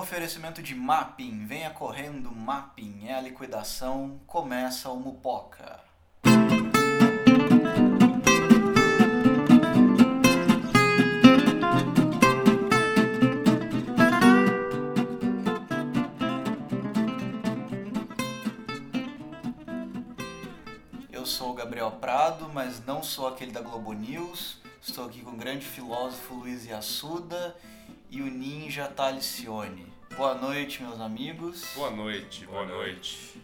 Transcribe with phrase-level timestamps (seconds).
[0.00, 5.78] Oferecimento de Mapping, venha correndo Mapping, é a liquidação, começa o Mupoca.
[21.12, 24.62] Eu sou o Gabriel Prado, mas não sou aquele da Globo News.
[24.80, 27.54] Estou aqui com o grande filósofo Luiz Yassuda
[28.10, 29.86] e o ninja Talicione.
[30.16, 31.64] Boa noite, meus amigos.
[31.76, 33.40] Boa noite, boa, noite.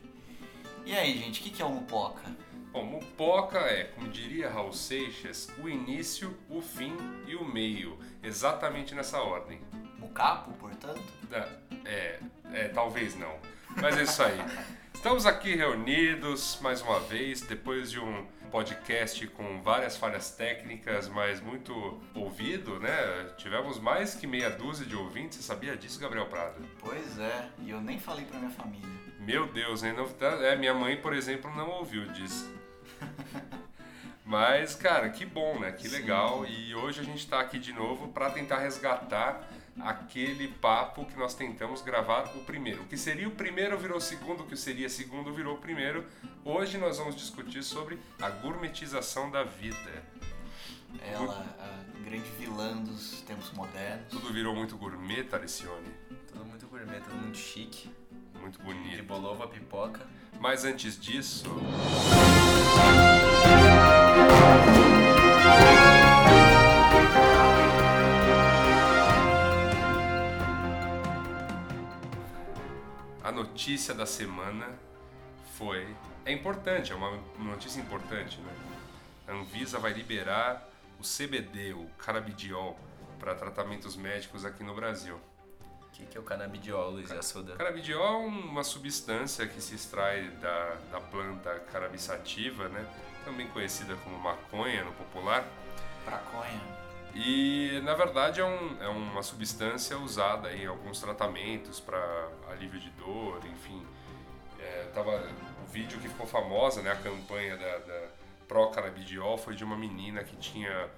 [0.84, 2.22] E aí, gente, o que que é o Mupoca?
[2.72, 6.96] Bom, Mupoca é, como diria Raul Seixas, o início, o fim
[7.28, 9.60] e o meio, exatamente nessa ordem.
[9.98, 11.00] Mucapo, portanto?
[11.84, 12.18] É,
[12.52, 13.38] é, talvez não,
[13.80, 14.38] mas é isso aí.
[14.92, 21.40] Estamos aqui reunidos mais uma vez, depois de um podcast com várias falhas técnicas, mas
[21.40, 23.30] muito ouvido, né?
[23.36, 26.64] Tivemos mais que meia dúzia de ouvintes, você sabia disso, Gabriel Prado?
[26.80, 28.88] Pois é, e eu nem falei pra minha família.
[29.20, 29.92] Meu Deus, hein?
[29.92, 32.50] Não, tá- é, minha mãe, por exemplo, não ouviu disso.
[34.24, 35.70] Mas, cara, que bom, né?
[35.72, 35.96] Que Sim.
[35.96, 36.44] legal.
[36.46, 39.48] E hoje a gente tá aqui de novo para tentar resgatar
[39.80, 42.82] aquele papo que nós tentamos gravar o primeiro.
[42.82, 46.04] O que seria o primeiro virou o segundo, o que seria segundo virou o primeiro.
[46.44, 50.04] Hoje nós vamos discutir sobre a gourmetização da vida.
[51.02, 54.08] Ela, a grande vilã dos tempos modernos.
[54.08, 55.88] Tudo virou muito gourmet, Taricione.
[56.28, 57.90] Tudo muito gourmet, tudo muito chique.
[58.40, 59.02] Muito De bonito.
[59.04, 60.06] bolova, pipoca.
[60.38, 61.44] Mas antes disso,
[73.26, 74.68] a notícia da semana
[75.58, 75.84] foi.
[76.24, 78.52] É importante, é uma notícia importante, né?
[79.26, 80.70] A Anvisa vai liberar
[81.00, 82.78] o CBD, o canabidiol,
[83.18, 85.20] para tratamentos médicos aqui no Brasil.
[85.82, 87.56] O que, que é o canabidiol, Luiz Assuda?
[87.56, 92.86] Canabidiol é uma substância que se extrai da, da planta cannabis né?
[93.24, 95.44] Também conhecida como maconha no popular.
[96.04, 96.85] Praconha.
[97.18, 102.90] E na verdade é, um, é uma substância usada em alguns tratamentos para alívio de
[102.90, 103.82] dor, enfim.
[104.60, 105.26] É, tava,
[105.64, 108.02] o vídeo que ficou famosa, né, a campanha da, da
[109.38, 110.88] foi de uma menina que tinha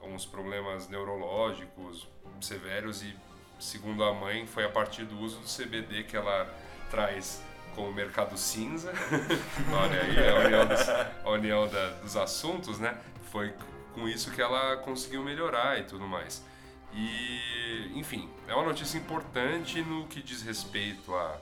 [0.00, 2.06] alguns problemas neurológicos
[2.40, 3.16] severos e,
[3.58, 6.52] segundo a mãe, foi a partir do uso do CBD que ela
[6.90, 7.42] traz
[7.74, 8.92] com o mercado cinza.
[9.72, 12.98] Olha aí, a união, dos, a união da- dos assuntos, né?
[13.30, 13.54] Foi
[13.94, 16.44] com isso que ela conseguiu melhorar e tudo mais.
[16.92, 21.38] E, enfim, é uma notícia importante no que diz respeito a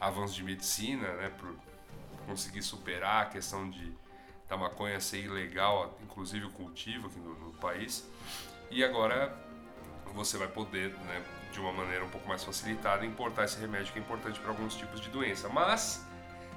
[0.00, 1.30] avanços de medicina, né?
[1.38, 1.54] Por
[2.26, 3.92] conseguir superar a questão de
[4.48, 8.06] da maconha ser ilegal, inclusive o cultivo aqui no, no país.
[8.70, 9.34] E agora
[10.12, 13.98] você vai poder, né, de uma maneira um pouco mais facilitada, importar esse remédio que
[13.98, 15.48] é importante para alguns tipos de doença.
[15.48, 16.06] Mas,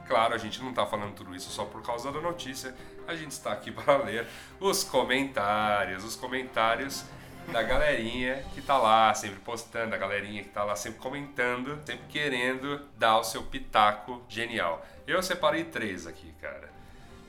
[0.07, 2.75] claro, a gente não está falando tudo isso só por causa da notícia,
[3.07, 4.27] a gente está aqui para ler
[4.59, 7.05] os comentários, os comentários
[7.51, 12.05] da galerinha que tá lá sempre postando, a galerinha que tá lá sempre comentando, sempre
[12.09, 14.85] querendo dar o seu pitaco genial.
[15.05, 16.69] Eu separei três aqui, cara.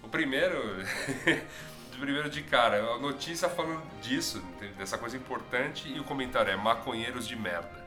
[0.03, 0.57] O primeiro,
[1.95, 4.43] o primeiro de cara, a notícia falando disso,
[4.79, 7.85] dessa coisa importante, e o comentário é maconheiros de merda.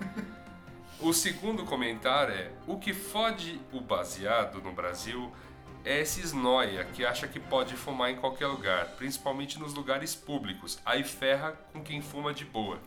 [1.02, 5.32] O segundo comentário é: o que fode o baseado no Brasil
[5.84, 10.78] é esses noia que acha que pode fumar em qualquer lugar, principalmente nos lugares públicos.
[10.84, 12.78] Aí ferra com quem fuma de boa.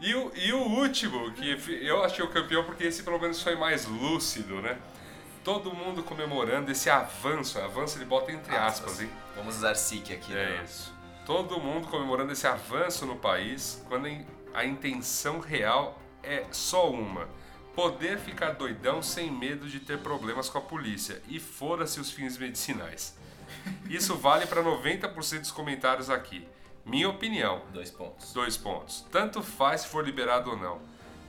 [0.00, 3.54] E o, e o último, que eu achei o campeão porque esse pelo menos foi
[3.54, 4.76] mais lúcido, né?
[5.42, 9.10] Todo mundo comemorando esse avanço, avanço ele bota entre aspas, hein?
[9.36, 10.58] Vamos usar SIC aqui, né?
[10.58, 10.93] É isso.
[11.24, 14.08] Todo mundo comemorando esse avanço no país, quando
[14.52, 17.28] a intenção real é só uma:
[17.74, 21.22] poder ficar doidão sem medo de ter problemas com a polícia.
[21.28, 23.16] E foda-se os fins medicinais.
[23.88, 26.46] Isso vale para 90% dos comentários aqui.
[26.84, 27.62] Minha opinião.
[27.72, 28.32] Dois pontos.
[28.32, 29.06] Dois pontos.
[29.10, 30.80] Tanto faz se for liberado ou não.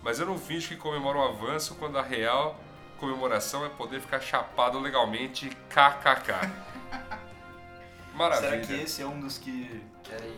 [0.03, 2.59] Mas eu não finjo que comemoro o avanço quando a real
[2.97, 6.74] comemoração é poder ficar chapado legalmente kkk.
[8.15, 8.49] Maravilha.
[8.51, 10.33] Será que esse é um dos que querem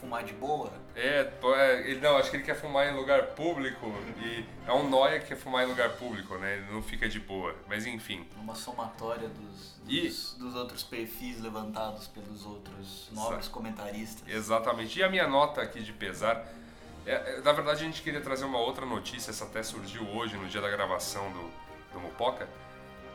[0.00, 0.72] fumar de boa?
[0.94, 3.86] É, é, ele não, acho que ele quer fumar em lugar público
[4.18, 6.56] e é um noia que quer fumar em lugar público, né?
[6.58, 7.54] Ele não fica de boa.
[7.68, 8.26] Mas enfim.
[8.36, 14.26] Uma somatória dos, E- dos, dos outros perfis levantados pelos outros nobres comentaristas.
[14.28, 14.98] Exatamente.
[14.98, 16.44] E a minha nota aqui de pesar.
[17.06, 20.36] é- é, na verdade, a gente queria trazer uma outra notícia, essa até surgiu hoje,
[20.36, 21.50] no dia da gravação do,
[21.94, 22.48] do Mupoca.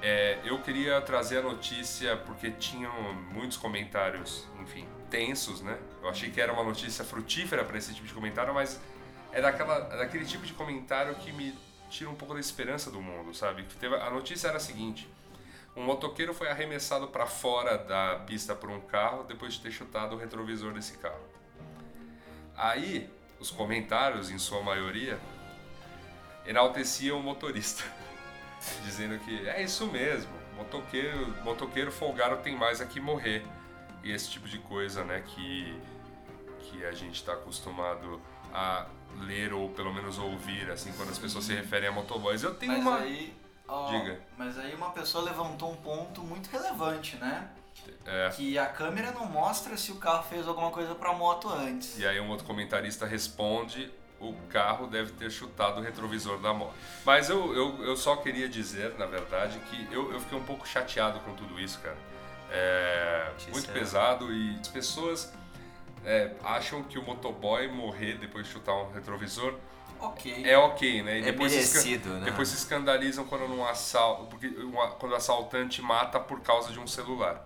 [0.02, 5.78] É, eu queria trazer a notícia porque tinham muitos comentários, enfim, tensos, né?
[6.02, 8.80] Eu achei que era uma notícia frutífera para esse tipo de comentário, mas
[9.32, 11.58] é daquela, daquele tipo de comentário que me
[11.90, 13.66] tira um pouco da esperança do mundo, sabe?
[14.02, 15.10] A notícia era a seguinte:
[15.76, 20.16] um motoqueiro foi arremessado para fora da pista por um carro depois de ter chutado
[20.16, 21.22] o retrovisor desse carro.
[22.56, 23.10] Aí,
[23.40, 25.20] os comentários, em sua maioria,
[26.46, 27.84] enalteciam o motorista,
[28.84, 33.46] dizendo que é isso mesmo, motoqueiro, motoqueiro folgado tem mais aqui morrer.
[34.04, 35.76] E esse tipo de coisa, né, que,
[36.60, 38.22] que a gente está acostumado
[38.54, 38.86] a
[39.20, 42.44] ler ou pelo menos ouvir, assim, quando as pessoas se referem a motoboys.
[42.44, 42.98] Eu tenho Mas uma...
[43.00, 43.34] aí,
[43.68, 44.20] ó, Diga.
[44.38, 47.50] mas aí uma pessoa levantou um ponto muito relevante, né?
[48.06, 51.98] É, Que a câmera não mostra se o carro fez alguma coisa pra moto antes.
[52.00, 56.74] E aí um outro comentarista responde, o carro deve ter chutado o retrovisor da moto.
[57.06, 60.68] Mas eu, eu, eu só queria dizer, na verdade, que eu, eu fiquei um pouco
[60.68, 61.98] chateado com tudo isso, cara.
[62.50, 65.34] É muito pesado e as pessoas
[66.06, 69.54] é, acham que o motoboy morrer depois de chutar um retrovisor
[70.00, 70.44] Ok.
[70.46, 71.20] é ok, né?
[71.20, 72.26] E É depois se merecido, né?
[72.26, 74.50] Depois se escandalizam quando um assalto, porque
[75.00, 77.46] quando o assaltante mata por causa de um celular.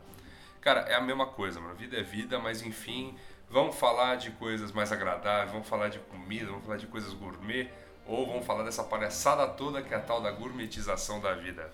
[0.60, 1.74] Cara, é a mesma coisa, mano.
[1.74, 3.18] Vida é vida, mas enfim,
[3.52, 7.70] vamos falar de coisas mais agradáveis, vamos falar de comida, vamos falar de coisas gourmet,
[8.06, 11.72] ou vamos falar dessa palhaçada toda que é a tal da gourmetização da vida.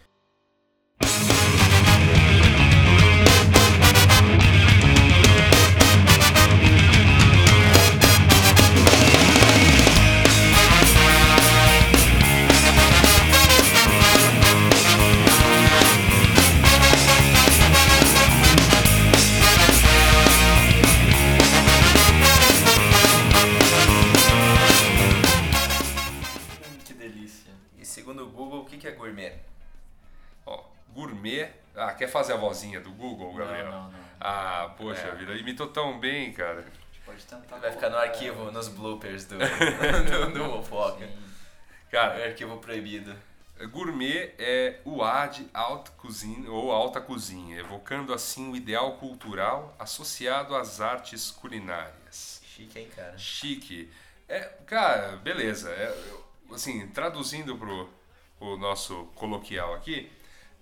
[32.07, 33.71] Quer fazer a vozinha do Google, Gabriel?
[33.71, 33.99] não, não.
[34.19, 35.15] Ah, poxa É.
[35.15, 36.65] vida, imitou tão bem, cara.
[37.05, 37.57] Pode tentar.
[37.57, 41.07] Vai ficar no arquivo, nos bloopers do, do, do Mofoca.
[41.91, 43.15] Cara, É arquivo proibido.
[43.71, 49.75] Gourmet é o A de alta cozinha ou alta cozinha, evocando assim o ideal cultural
[49.79, 52.39] associado às artes culinárias.
[52.45, 53.17] Chique, hein, cara?
[53.17, 53.89] Chique.
[54.27, 55.71] É, cara, beleza.
[55.71, 55.95] É,
[56.53, 57.89] assim, traduzindo pro
[58.39, 60.11] o nosso coloquial aqui,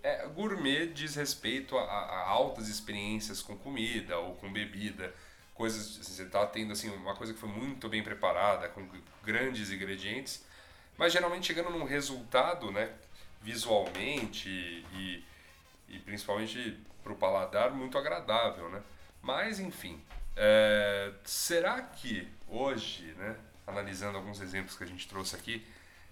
[0.05, 5.13] é, gourmet diz respeito a, a- altas experiências com comida ou com bebida,
[5.53, 8.87] coisas assim, você tá tendo assim uma coisa que foi muito bem preparada, com
[9.23, 10.43] grandes ingredientes,
[10.97, 12.91] mas geralmente chegando num resultado, né,
[13.41, 15.23] visualmente e,
[15.89, 18.81] e principalmente para o paladar muito agradável, né?
[19.21, 20.01] Mas enfim,
[20.35, 23.35] é, será que hoje, né,
[23.65, 25.65] analisando alguns exemplos que a gente trouxe aqui,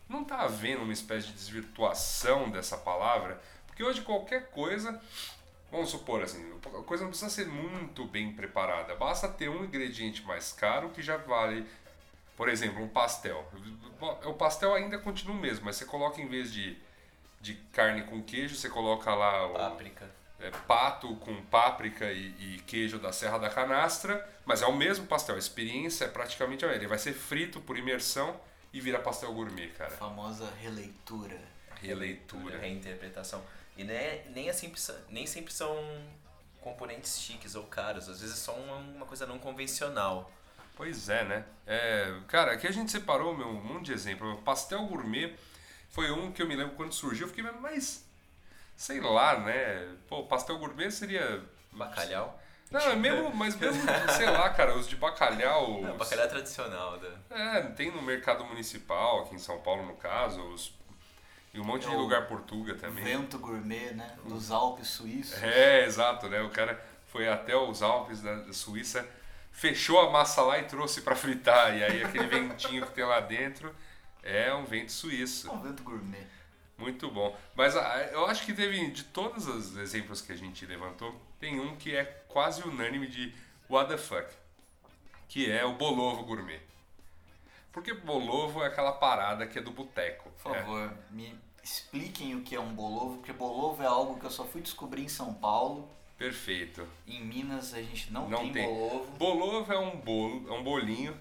[0.07, 3.41] não está havendo uma espécie de desvirtuação dessa palavra?
[3.73, 5.01] Porque hoje qualquer coisa,
[5.71, 10.21] vamos supor assim, a coisa não precisa ser muito bem preparada, basta ter um ingrediente
[10.23, 11.65] mais caro que já vale
[12.37, 13.47] por exemplo, um pastel.
[14.25, 16.75] O pastel ainda continua o mesmo, mas você coloca em vez de,
[17.41, 20.09] de carne com queijo, você coloca lá o Páprica.
[20.39, 25.05] é, pato com páprica e, e queijo da Serra da Canastra, mas é o mesmo
[25.05, 25.35] pastel.
[25.35, 26.81] A experiência é praticamente a mesma.
[26.81, 28.39] Ele vai ser frito por imersão
[28.73, 29.91] e vira pastel gourmet, A cara.
[29.91, 31.39] famosa releitura.
[31.81, 32.57] Releitura.
[32.57, 33.43] Reinterpretação.
[33.77, 35.75] E nem, nem, é sempre, nem sempre são
[36.61, 38.07] componentes chiques ou caros.
[38.07, 40.31] Às vezes é só uma, uma coisa não convencional.
[40.75, 41.45] Pois é, né?
[41.67, 44.37] É, cara, aqui a gente separou meu, um monte de exemplo.
[44.43, 45.35] Pastel gourmet
[45.89, 47.25] foi um que eu me lembro quando surgiu.
[47.25, 48.05] Eu fiquei, mas
[48.75, 49.95] sei lá, né?
[50.07, 51.43] Pô, pastel gourmet seria.
[51.71, 52.39] Bacalhau.
[52.71, 53.79] Não, é mesmo, mas mesmo,
[54.17, 55.79] sei lá, cara, os de bacalhau.
[55.81, 56.97] Não, os- bacalhau é tradicional.
[56.99, 57.09] Da...
[57.29, 60.73] É, tem no mercado municipal, aqui em São Paulo, no caso, os-
[61.53, 63.03] e um monte de É o lugar portuga também.
[63.03, 64.17] Vento gourmet, né?
[64.25, 65.41] Dos Alpes suíços.
[65.43, 66.41] É, exato, né?
[66.41, 69.07] O cara foi até os Alpes da Suíça,
[69.51, 71.77] fechou a massa lá e trouxe pra fritar.
[71.77, 73.73] E aí aquele ventinho que tem lá dentro
[74.23, 75.47] é um vento suíço.
[75.47, 76.25] É um vento gourmet.
[76.75, 77.37] Muito bom.
[77.55, 81.59] Mas ah, eu acho que teve, de todos os exemplos que a gente levantou, tem
[81.59, 83.33] um que é quase unânime de
[83.69, 84.27] what the fuck,
[85.29, 86.59] que é o bolovo gourmet.
[87.71, 90.29] Porque bolovo é aquela parada que é do boteco.
[90.31, 94.31] Por favor, me expliquem o que é um bolovo, porque bolovo é algo que eu
[94.31, 95.87] só fui descobrir em São Paulo.
[96.17, 96.87] Perfeito.
[97.07, 98.65] Em Minas a gente não, Não tem, tem.
[98.67, 99.11] bolovo.
[99.17, 101.19] Bolovo é um bolo, é um bolinho,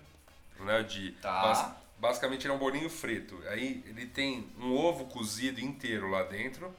[0.61, 1.43] né, de Tá.
[1.43, 3.41] bas- basicamente ele é um bolinho frito.
[3.49, 6.75] Aí ele tem um ovo cozido inteiro lá dentro,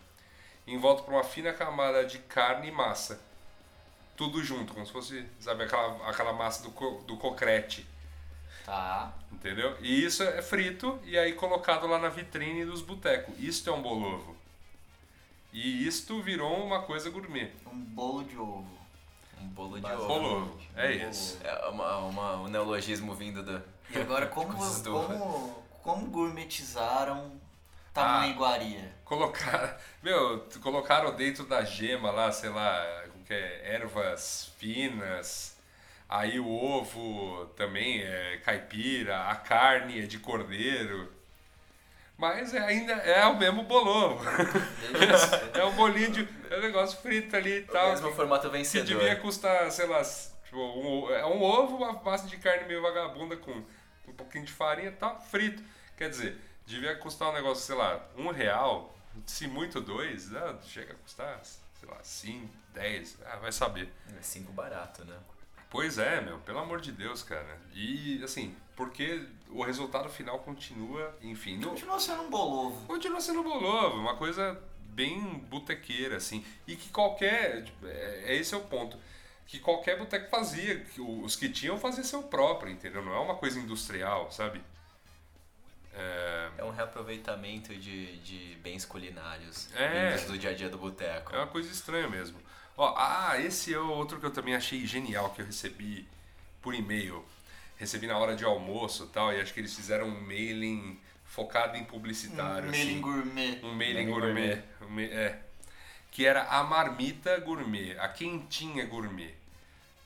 [0.68, 3.20] envolto por uma fina camada de carne e massa.
[4.16, 7.86] Tudo junto, como se fosse, sabe, aquela, aquela massa do, co, do cocrete,
[8.66, 9.12] Tá.
[9.32, 9.76] entendeu?
[9.82, 13.36] E isso é frito e aí colocado lá na vitrine dos botecos.
[13.38, 14.36] Isto é um bolovo.
[15.52, 17.52] E isto virou uma coisa gourmet.
[17.72, 18.66] Um bolo de ovo.
[19.42, 20.08] Um bolo de ovo.
[20.08, 21.38] Bolovo, é isso.
[21.44, 23.62] É uma, uma- um neologismo vindo do.
[23.92, 27.40] E agora, como, como, como gourmetizaram
[27.94, 28.36] tamanho Ah.
[28.36, 28.94] iguaria?
[29.06, 35.53] Colocar, meu, colocaram dentro da gema lá, sei lá, que é, ervas finas.
[36.14, 41.12] Aí o ovo também é caipira, a carne é de cordeiro.
[42.16, 44.24] Mas é, ainda é o mesmo bolovo.
[45.56, 46.30] é um bolinho de.
[46.52, 47.90] É um negócio frito ali e O tal.
[47.90, 48.86] mesmo formato que vencedor.
[49.00, 50.04] devia custar, sei lá,
[50.46, 53.64] tipo, um, é um ovo, uma massa de carne meio vagabunda com
[54.08, 55.64] um pouquinho de farinha e tal, frito.
[55.98, 60.94] Quer dizer, devia custar um negócio, sei lá, um real, se muito dois, né, chega
[60.94, 63.92] a custar, sei lá, cinco, dez, ah, vai saber.
[64.16, 65.18] É cinco barato, né?
[65.74, 67.60] Pois é, meu, pelo amor de Deus, cara.
[67.74, 72.86] E assim, porque o resultado final continua, enfim, no, Continua sendo um bolovo.
[72.86, 76.46] Continua sendo bolovo, uma coisa bem botequeira, assim.
[76.68, 77.64] E que qualquer.
[77.64, 78.98] tipo, É, esse é o ponto.
[79.48, 80.80] Que qualquer boteco fazia.
[80.82, 83.04] que Os que tinham faziam seu próprio, entendeu?
[83.04, 84.62] Não é uma coisa industrial, sabe?
[85.96, 90.16] É, É um reaproveitamento de, de bens culinários É.
[90.26, 91.34] do dia a dia do boteco.
[91.36, 92.40] é uma coisa estranha mesmo.
[92.76, 96.08] Ó, ah, esse é o outro que eu também achei genial, que eu recebi
[96.62, 97.24] por e-mail.
[97.78, 101.78] Recebi na hora de almoço e tal, e acho que eles fizeram um mailing focado
[101.78, 102.68] em publicitário.
[102.68, 102.86] Um assim.
[102.86, 103.60] mailing gourmet.
[103.64, 104.62] Um mailing Mailing gourmet.
[104.90, 105.40] Ma- é.
[106.12, 109.34] Que era a marmita gourmet, a quentinha gourmet.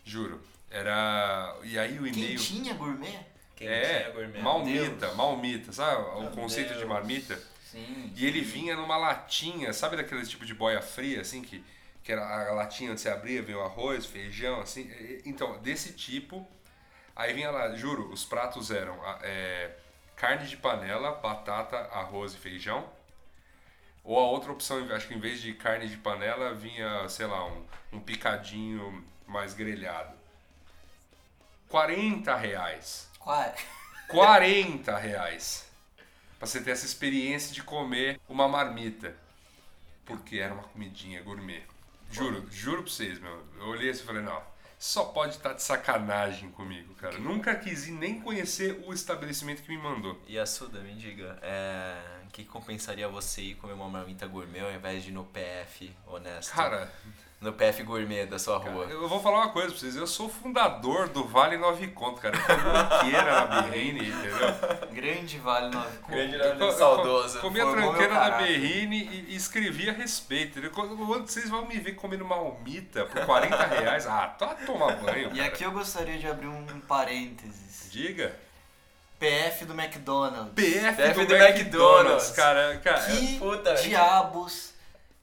[0.05, 0.41] Juro.
[0.71, 1.55] Era.
[1.63, 2.37] E aí o e-mail.
[2.37, 3.19] Quentinha gourmet?
[3.55, 4.39] Quem É, gourmet?
[4.41, 5.15] malmita, Deus.
[5.15, 6.01] malmita, sabe?
[6.17, 6.89] O Meu conceito de Deus.
[6.89, 7.41] marmita.
[7.71, 8.11] Sim.
[8.15, 11.63] E ele vinha numa latinha, sabe daquele tipo de boia fria, assim, que,
[12.07, 14.89] que era a latinha onde você abria, veio arroz, feijão, assim.
[15.25, 16.47] Então, desse tipo.
[17.13, 19.75] Aí vinha lá, juro, os pratos eram é,
[20.15, 22.89] carne de panela, batata, arroz e feijão.
[24.05, 27.45] Ou a outra opção, acho que em vez de carne de panela, vinha, sei lá,
[27.45, 30.15] um, um picadinho mais grelhado.
[31.67, 33.09] 40 reais.
[33.19, 33.53] Qual é?
[34.07, 35.69] 40 reais.
[36.39, 39.13] Pra você ter essa experiência de comer uma marmita.
[40.05, 41.65] Porque era uma comidinha gourmet.
[42.11, 43.45] Juro, juro pra vocês, meu.
[43.59, 44.41] Eu olhei assim e falei, não,
[44.79, 47.17] só pode estar de sacanagem comigo, cara.
[47.17, 50.21] Nunca quis ir nem conhecer o estabelecimento que me mandou.
[50.27, 51.99] E a Suda, me diga, é...
[52.25, 55.91] o que compensaria você ir comer uma marmita gourmet ao invés de ir no PF
[56.05, 56.53] honesto?
[56.53, 56.91] Cara,
[57.39, 58.85] No PF gourmet da sua rua.
[58.89, 59.95] eu vou falar uma coisa pra vocês.
[59.95, 62.35] Eu sou fundador do Vale Nove Conto, cara.
[62.35, 64.89] Eu fui tranqueira na Berrine, entendeu?
[64.91, 66.11] Grande Vale Nove Conto.
[66.15, 67.39] Grande Eu co- Saudoso.
[67.39, 68.47] Comi a Formou meu tranqueira da caráter.
[68.59, 70.59] Berrine e, e escrevi a respeito.
[70.71, 74.95] Quando, quando vocês vão me ver comendo uma almita por 40 reais, ah, tá tomar
[74.95, 75.29] banho.
[75.31, 75.45] E cara.
[75.49, 77.91] aqui eu gostaria de abrir um parênteses.
[77.91, 78.35] Diga.
[79.19, 80.53] PF do McDonald's.
[80.55, 82.31] PF, PF do, do McDonald's, McDonald's.
[82.31, 82.77] cara.
[82.83, 84.73] cara Que Puta, diabos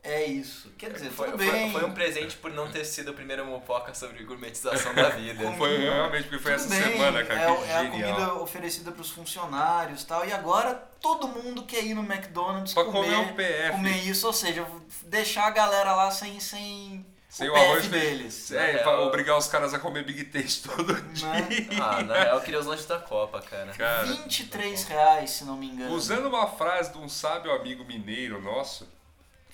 [0.04, 0.70] é isso?
[0.78, 1.72] Quer dizer, Foi, tudo foi- bem.
[1.72, 5.50] foi um presente por não ter sido a primeira mopoca sobre gourmetização da vida.
[5.56, 7.40] foi realmente porque foi Tudo essa bem, semana, cara.
[7.40, 10.26] é, que é a comida oferecida para os funcionários e tal.
[10.26, 13.70] E agora todo mundo quer ir no McDonald's Pra comer, comer um PF.
[13.72, 14.66] comer isso, ou seja,
[15.06, 18.50] deixar a galera lá sem, sem, Sem o o arroz deles.
[18.52, 21.02] É, real- obrigar os caras a comer Big Taste todo Né?
[21.12, 21.82] dia.
[21.82, 23.72] Ah, na real eu queria os lanches da Copa, cara.
[23.72, 25.92] Cara, 23 reais, se não me engano.
[25.94, 28.86] usando uma frase de um sábio amigo mineiro nosso,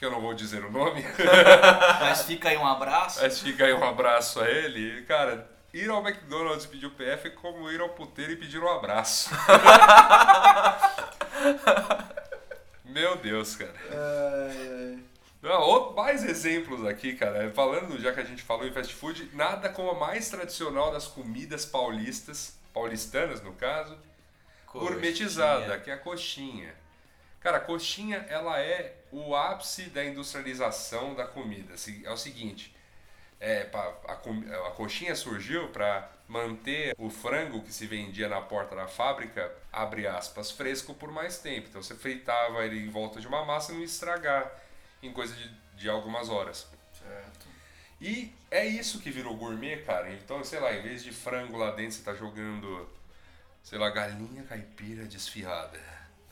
[0.01, 1.05] que eu não vou dizer o nome,
[2.01, 3.21] Mas fica aí um abraço.
[3.21, 5.03] mas fica aí um abraço a ele.
[5.03, 8.59] Cara, ir ao McDonald's e pedir o PF é como ir ao puteiro e pedir
[8.63, 9.29] um abraço.
[12.85, 13.75] Meu Deus, cara.
[15.45, 17.51] Ah, outro- mais exemplos aqui, cara.
[17.51, 21.07] Falando, já que a gente falou em fast food, nada como a mais tradicional das
[21.07, 23.97] comidas paulistas, paulistanas no caso,
[24.73, 26.75] gourmetizada, que é a coxinha.
[27.41, 31.75] Cara, a coxinha, ela é o ápice da industrialização da comida.
[32.05, 32.75] É o seguinte,
[33.41, 38.87] é, a, a coxinha surgiu para manter o frango que se vendia na porta da
[38.87, 41.69] fábrica, abre aspas, fresco por mais tempo.
[41.69, 44.51] Então você fritava ele em volta de uma massa e não estragar
[45.03, 46.69] em coisa de, de algumas horas.
[46.93, 47.47] Certo.
[48.01, 50.13] E é isso que virou gourmet, cara.
[50.13, 52.89] Então, sei lá, em vez de frango lá dentro, você tá jogando,
[53.63, 55.81] sei lá, galinha caipira desfiada.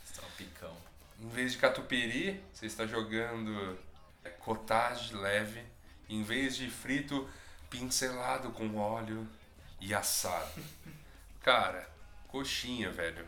[0.04, 0.87] Salpicão.
[1.20, 3.78] Em vez de catupiry, você está jogando
[4.24, 5.62] é, cottage leve
[6.08, 7.28] em vez de frito,
[7.68, 9.26] pincelado com óleo
[9.80, 10.50] e assado.
[11.42, 11.88] Cara,
[12.28, 13.26] coxinha, velho.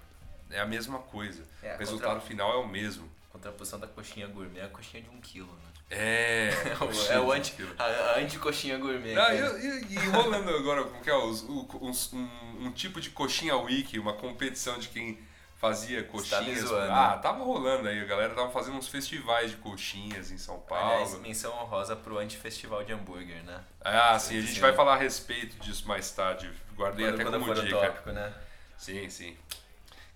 [0.50, 1.44] É a mesma coisa.
[1.62, 3.08] É, o resultado contra- final é o mesmo.
[3.30, 5.68] Contraposição da coxinha gourmet é a coxinha de um quilo, né?
[5.90, 6.50] É,
[7.10, 9.14] É o anti, a, a anti-coxinha gourmet.
[9.14, 12.28] E, e- rolando agora, como que é, os- o- uns- um,
[12.66, 15.18] um tipo de coxinha wiki, uma competição de quem
[15.60, 16.60] fazia tá coxinhas.
[16.60, 16.90] zoando.
[16.90, 21.10] ah, tava rolando aí, a galera tava fazendo uns festivais de coxinhas em São Aliás,
[21.10, 21.22] Paulo.
[21.22, 23.62] menção honrosa pro anti-festival de hambúrguer, né?
[23.82, 26.50] Ah, sim, a gente vai falar a respeito disso mais tarde.
[26.74, 27.76] Guardei até como dica.
[27.76, 28.32] tópico, né?
[28.78, 29.36] Sim, sim.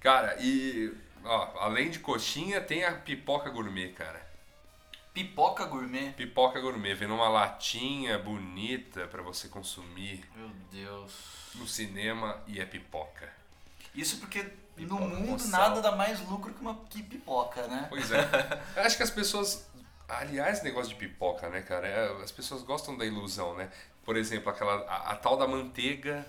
[0.00, 4.24] Cara, e ó, além de coxinha, tem a pipoca gourmet, cara.
[5.12, 6.12] Pipoca gourmet.
[6.16, 11.12] Pipoca gourmet, vem numa latinha bonita pra você consumir Meu Deus.
[11.54, 13.30] no cinema e é pipoca.
[13.94, 14.44] Isso porque
[14.76, 15.50] Pipoca com mundo sal.
[15.50, 17.86] nada dá mais lucro que uma que pipoca, né?
[17.88, 18.28] Pois é.
[18.76, 19.66] Eu Acho que as pessoas.
[20.08, 21.86] Aliás, negócio de pipoca, né, cara?
[21.86, 23.70] É, as pessoas gostam da ilusão, né?
[24.04, 26.26] Por exemplo, aquela, a, a tal da manteiga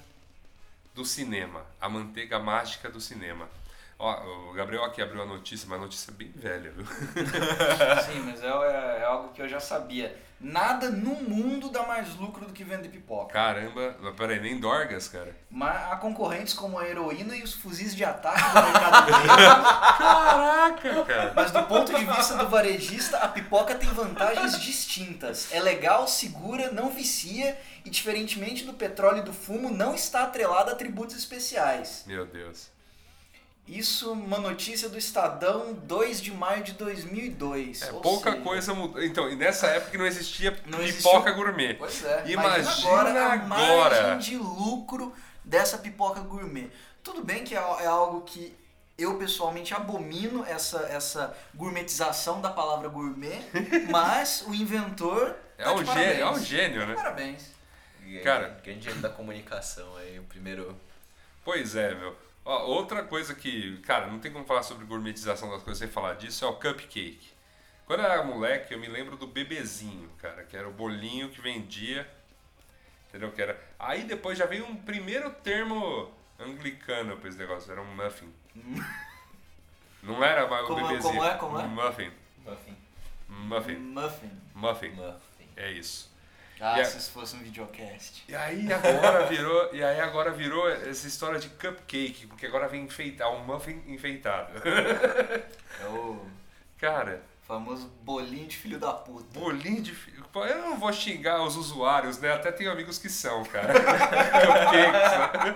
[0.94, 1.66] do cinema.
[1.82, 3.50] A manteiga mágica do cinema.
[3.98, 6.86] Ó, o Gabriel aqui abriu a notícia, mas a notícia é bem velha, viu?
[8.06, 10.16] Sim, mas é, é- é algo que eu já sabia.
[10.38, 13.32] Nada no mundo dá mais lucro do que vender pipoca.
[13.34, 15.34] Caramba, mas peraí, nem Dorgas, cara.
[15.50, 19.08] Mas há concorrentes como a heroína e os fuzis de ataque do mercado.
[19.98, 21.34] Caraca, cara.
[21.34, 25.52] Mas do ponto de vista do varejista, a pipoca tem vantagens distintas.
[25.54, 30.72] É legal, segura, não vicia e, diferentemente do petróleo e do fumo, não está atrelada
[30.72, 32.04] a atributos especiais.
[32.06, 32.70] Meu Deus.
[33.68, 37.82] Isso, uma notícia do Estadão, 2 de maio de 2002.
[37.82, 39.02] É, Ou pouca seja, coisa mudou.
[39.04, 41.74] Então, e nessa época não existia Não pipoca existia- gourmet.
[41.74, 42.24] Pois é.
[42.28, 44.04] Imagina agora a agora.
[44.08, 45.12] margem de lucro
[45.44, 46.70] dessa pipoca gourmet.
[47.04, 48.56] Tudo bem que é é algo que
[48.98, 53.42] eu pessoalmente abomino essa, essa gourmetização da palavra gourmet,
[53.90, 56.94] mas o inventor É tá um gênio, é um gênio, né?
[56.94, 57.52] Parabéns.
[58.24, 58.60] Cara.
[58.64, 60.76] Grande gênio da comunicação aí, o primeiro.
[61.44, 62.16] Pois é, meu.
[62.46, 66.14] Ó, outra coisa que, cara, não tem como falar sobre gourmetização das coisas sem falar
[66.14, 67.34] disso é o cupcake.
[67.88, 71.42] Quando eu era moleque, eu me lembro do bebezinho, cara, que era o bolinho que
[71.42, 72.08] vendia.
[73.10, 73.32] Entendeu?
[73.32, 73.60] Que era...
[73.80, 78.32] Aí depois já veio um primeiro termo anglicano pra esse negócio, era um muffin.
[80.04, 81.14] Não era mais o Como- bebezinho.
[81.14, 81.34] como é?
[81.38, 81.64] Como é?
[81.64, 82.12] Um muffin.
[82.46, 82.78] Muffin.
[83.28, 83.76] Muffin.
[83.78, 84.32] Muffin.
[84.54, 84.90] Muffin.
[84.92, 85.50] Muffin.
[85.56, 86.14] É isso.
[86.60, 88.24] Ah, E a- se isso fosse um videocast.
[88.30, 92.84] E aí agora virou, e aí agora virou essa história de cupcake, porque agora vem
[92.84, 94.54] enfeitar um muffin enfeitado.
[95.82, 96.26] É o
[96.78, 99.38] Cara, famoso bolinho de filho da puta.
[99.40, 102.34] bolinho de fi- Pô, Eu não vou xingar os usuários, né?
[102.34, 103.72] Até tenho amigos que são, cara.
[104.44, 105.48] Cupcakes.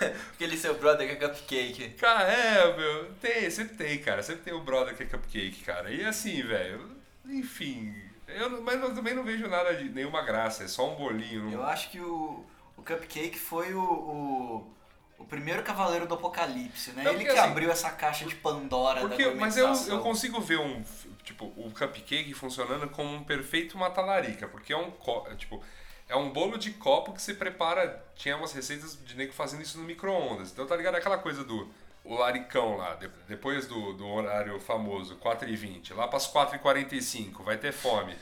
[0.00, 0.14] né?
[0.34, 1.90] Aquele seu brother que é cupcake.
[1.90, 3.12] Cara, é, meu.
[3.20, 4.22] Tem, sempre tem, cara.
[4.22, 5.90] Sempre tem o brother que é cupcake, cara.
[5.90, 6.96] E assim, velho.
[7.26, 7.94] Enfim.
[8.28, 10.64] Eu, não- mas eu também não vejo nada de nenhuma graça.
[10.64, 11.50] É só um bolinho.
[11.52, 12.44] Eu acho que o,
[12.76, 14.74] o Cupcake foi o, o,
[15.18, 17.02] o primeiro cavaleiro do apocalipse, né?
[17.02, 20.00] Não, Ele porque que assim- abriu essa caixa de Pandora Porque, da mas eu, eu
[20.00, 20.82] consigo ver um,
[21.24, 24.90] tipo, o cupcake funcionando como um perfeito matalarica, porque é um,
[25.36, 25.62] tipo,
[26.08, 29.78] é um bolo de copo que se prepara, tinha umas receitas de nego fazendo isso
[29.78, 30.52] no micro-ondas.
[30.52, 31.68] Então tá ligado aquela coisa do
[32.08, 37.72] o laricão lá, de- depois do, do horário famoso, 4h20, lá pras 4h45, vai ter
[37.72, 38.14] fome.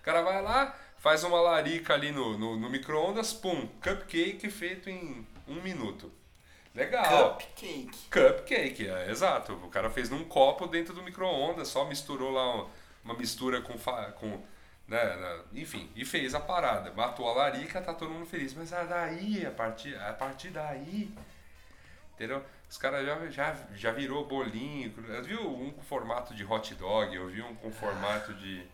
[0.00, 4.88] O cara vai lá, faz uma larica ali no, no, no micro-ondas, pum, cupcake feito
[4.90, 6.12] em um minuto.
[6.74, 7.34] Legal.
[7.34, 7.90] Cupcake.
[8.10, 9.52] Cupcake, é, exato.
[9.54, 12.68] O cara fez num copo dentro do micro-ondas, só misturou lá um-
[13.04, 13.74] uma mistura com.
[14.18, 14.42] com
[14.86, 16.92] né, né, enfim, e fez a parada.
[16.92, 18.52] Matou a larica, tá todo mundo feliz.
[18.54, 21.10] Mas ah, daí, a partir, a partir daí.
[22.14, 22.42] Entendeu?
[22.74, 24.92] Os caras já, já, já virou bolinho.
[25.06, 28.66] Eu vi um com formato de hot dog, eu vi um com formato de.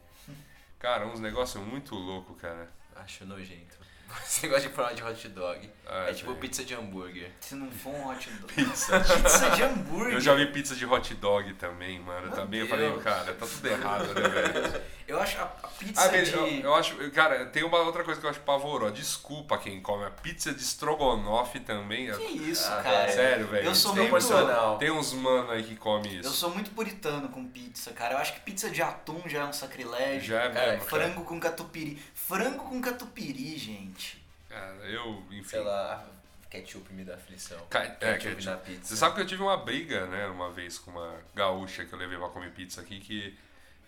[0.78, 2.66] Cara, uns negócios muito louco, cara.
[2.96, 3.76] Acho nojento.
[4.26, 5.70] Esse negócio de forma de hot dog.
[5.86, 6.40] Ah, é tipo velho.
[6.40, 7.30] pizza de hambúrguer.
[7.40, 8.52] Se não for um hot dog.
[8.54, 9.00] Pizza.
[9.00, 10.14] Pizza de hambúrguer.
[10.14, 12.26] Eu já vi pizza de hot dog também, mano.
[12.28, 12.78] Meu também eu Deus.
[12.78, 14.82] falei, cara, tá tudo errado, né, velho?
[15.08, 16.32] Eu acho a, pizza Ah, de...
[16.32, 18.92] eu, eu acho, cara, tem uma outra coisa que eu acho pavorosa.
[18.92, 22.12] Desculpa quem come a pizza de estrogonofe também.
[22.12, 23.10] Que isso, Ah, cara.
[23.10, 23.66] Sério, velho.
[23.66, 24.78] Eu sou tem, muito...
[24.78, 26.32] tem uns mano aí que come Eu isso.
[26.34, 28.14] sou muito puritano com pizza, cara.
[28.14, 30.22] Eu acho que pizza de atum já é um sacrilégio.
[30.28, 31.02] Já é Cara, mesmo, cara.
[31.02, 32.00] Frango com catupiry.
[32.30, 34.24] Frango com catupiry, gente.
[34.48, 35.44] Cara, eu, enfim.
[35.48, 36.06] Sei lá,
[36.48, 37.58] ketchup me dá aflição.
[37.68, 38.44] Ca- é, ketchup ketchup.
[38.46, 38.88] na pizza.
[38.88, 41.98] Você sabe que eu tive uma briga, né, uma vez com uma gaúcha que eu
[41.98, 43.36] levei pra comer pizza aqui, que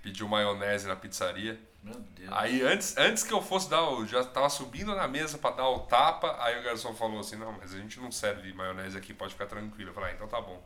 [0.03, 1.59] pediu maionese na pizzaria.
[1.83, 2.31] Meu Deus.
[2.33, 4.07] Aí antes, antes que eu fosse dar o.
[4.07, 7.53] Já tava subindo na mesa pra dar o tapa, aí o garçom falou assim, não,
[7.53, 9.91] mas a gente não serve maionese aqui, pode ficar tranquilo.
[9.91, 10.63] Eu falei, ah, então tá bom.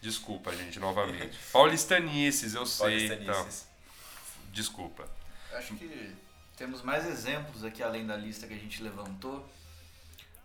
[0.00, 1.36] Desculpa, gente, novamente.
[1.52, 3.06] Paulistanices, eu sei.
[3.06, 3.68] Então, Paulistanices.
[4.52, 5.08] desculpa.
[5.52, 6.14] acho que
[6.56, 9.46] temos mais exemplos aqui além da lista que a gente levantou.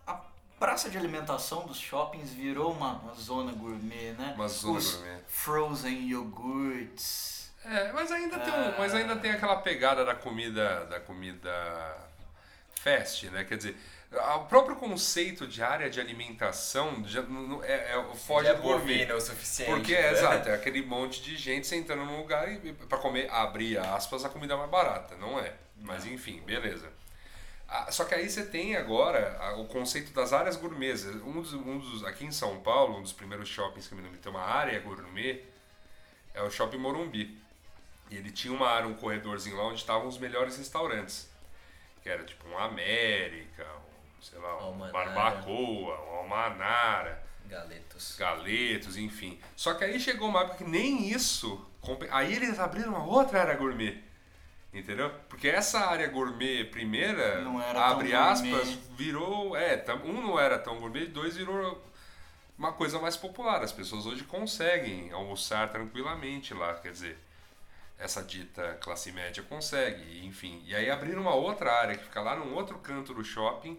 [0.06, 0.14] A
[0.58, 4.32] praça de alimentação dos shoppings virou uma, uma zona gourmet, né?
[4.36, 5.18] Uma zona Os gourmet.
[5.28, 7.50] Frozen yogurts.
[7.64, 11.96] É, mas ainda, tem um- mas ainda tem aquela pegada da comida, da comida
[12.74, 13.44] fast, né?
[13.44, 13.76] Quer dizer,
[14.14, 19.10] o próprio conceito de área de alimentação já não- é, é, foge Já do gourmet.
[19.12, 19.70] o suficiente.
[19.70, 20.00] Porque, né?
[20.08, 22.46] é, exato, é aquele monte de gente sentando num lugar
[22.88, 25.16] para comer, abrir aspas, a comida mais barata.
[25.16, 25.54] Não é.
[25.76, 26.88] Mas enfim, beleza.
[27.68, 31.06] Ah, só que aí você tem agora ah, o conceito das áreas gourmets.
[31.06, 34.04] Um dos, um dos- aqui em São Paulo, um dos primeiros shoppings que eu me
[34.04, 35.42] lembro ter uma área gourmet
[36.34, 37.40] é o Shopping Morumbi.
[38.10, 41.30] E ele tinha uma área, um corredorzinho lá onde estavam os melhores restaurantes.
[42.02, 43.91] Que era tipo um América, um,
[44.22, 44.92] sei lá, um Almanara.
[44.92, 48.16] Barbacoa, um Almanara Galetos.
[48.16, 49.38] galetos, enfim.
[49.56, 51.66] Só que aí chegou uma época que nem isso.
[52.10, 54.02] Aí eles abriram uma outra área gourmet.
[54.72, 55.10] Entendeu?
[55.28, 58.78] Porque essa área gourmet primeira, Não era tão abre aspas, gourmet.
[58.96, 59.54] virou.
[59.56, 61.84] É, um não era tão gourmet, dois virou
[62.56, 63.62] uma coisa mais popular.
[63.62, 66.72] As pessoas hoje conseguem almoçar tranquilamente lá.
[66.74, 67.18] Quer dizer,
[67.98, 70.62] essa dita classe média consegue, enfim.
[70.64, 73.78] E aí abriram uma outra área que fica lá num outro canto do shopping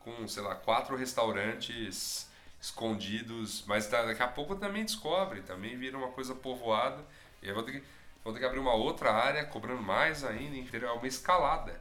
[0.00, 2.28] com, sei lá, quatro restaurantes
[2.60, 7.02] escondidos, mas da- daqui a pouco também descobre, também vira uma coisa povoada.
[7.42, 7.82] E aí vão ter que,
[8.24, 10.88] vão ter que abrir uma outra área, cobrando mais ainda, entendeu?
[10.90, 11.80] É uma escalada,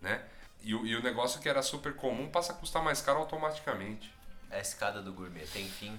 [0.00, 0.22] né?
[0.62, 4.12] E, o- e o negócio que era super comum passa a custar mais caro automaticamente.
[4.50, 5.98] A escada do gourmet tem fim.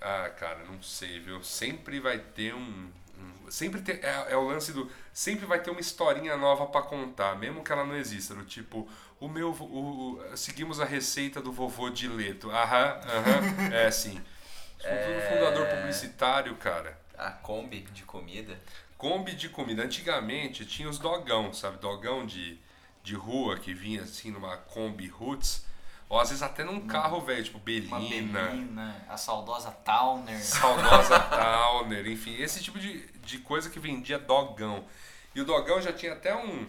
[0.00, 1.42] Ah, cara, não sei, viu?
[1.42, 2.90] Sempre vai ter um.
[3.18, 4.90] um- sempre ter, é, é o lance do.
[5.12, 8.34] Sempre vai ter uma historinha nova pra contar, mesmo que ela não exista.
[8.34, 8.88] Do tipo,
[9.20, 9.50] o meu.
[9.52, 12.50] O, o- seguimos a receita do vovô Dileto.
[12.50, 13.72] Aham, aham.
[13.74, 14.20] é assim.
[14.78, 16.98] Tudo fundador publicitário, cara.
[17.16, 18.58] A Kombi de comida.
[18.96, 19.82] Kombi de comida.
[19.82, 21.78] Antigamente tinha os dogão, sabe?
[21.78, 22.58] Dogão de,
[23.02, 25.66] de rua que vinha assim numa Kombi Roots.
[26.08, 27.98] Ou às vezes até num carro velho, tipo Belina.
[28.46, 30.42] Belina, a saudosa Towner.
[30.42, 34.86] saudosa Towner, enfim, esse tipo de, de coisa que vendia dogão.
[35.34, 36.66] E o dogão já tinha até um.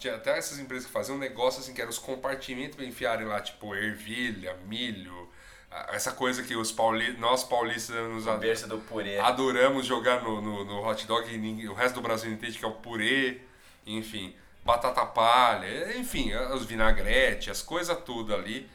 [0.00, 3.26] Tinha até essas empresas que faziam um negócio assim, que eram os compartimentos pra enfiarem
[3.26, 5.28] lá, tipo, ervilha, milho,
[5.70, 9.18] a- essa coisa que os pauli nós paulistas nos ad- berço do purê.
[9.18, 12.64] adoramos jogar no, no, no hot dog e ninguém- o resto do Brasil entende que
[12.64, 13.42] é o purê,
[13.86, 14.34] enfim,
[14.64, 18.68] batata palha, enfim, os vinagrete, as coisas tudo ali.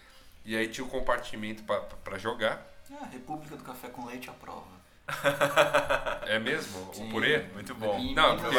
[0.45, 2.63] E aí tinha o compartimento pra- pra pra jogar.
[3.01, 4.74] Ah, República do Café com Leite aprova.
[6.27, 6.89] É mesmo?
[6.91, 7.07] Sim.
[7.07, 7.43] O purê?
[7.53, 7.99] Muito bom.
[8.15, 8.57] Não, porque,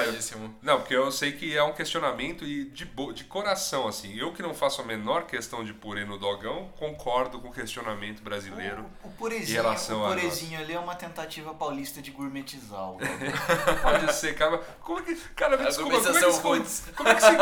[0.62, 4.16] não, porque eu sei que é um questionamento e de, bo- de coração, assim.
[4.16, 8.22] Eu que não faço a menor questão de purê no dogão, concordo com o questionamento
[8.22, 8.86] brasileiro.
[9.02, 12.98] O, o purezinho, em relação o purezinho ali é uma tentativa paulista de gourmetizar o
[13.82, 14.58] Pode ser, cara.
[14.80, 15.16] Como é que.
[15.34, 16.84] Cara, me A desculpa, como é que, roots.
[16.96, 17.36] como é que você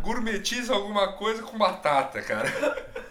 [0.00, 2.48] gourmetiza alguma coisa com batata, cara?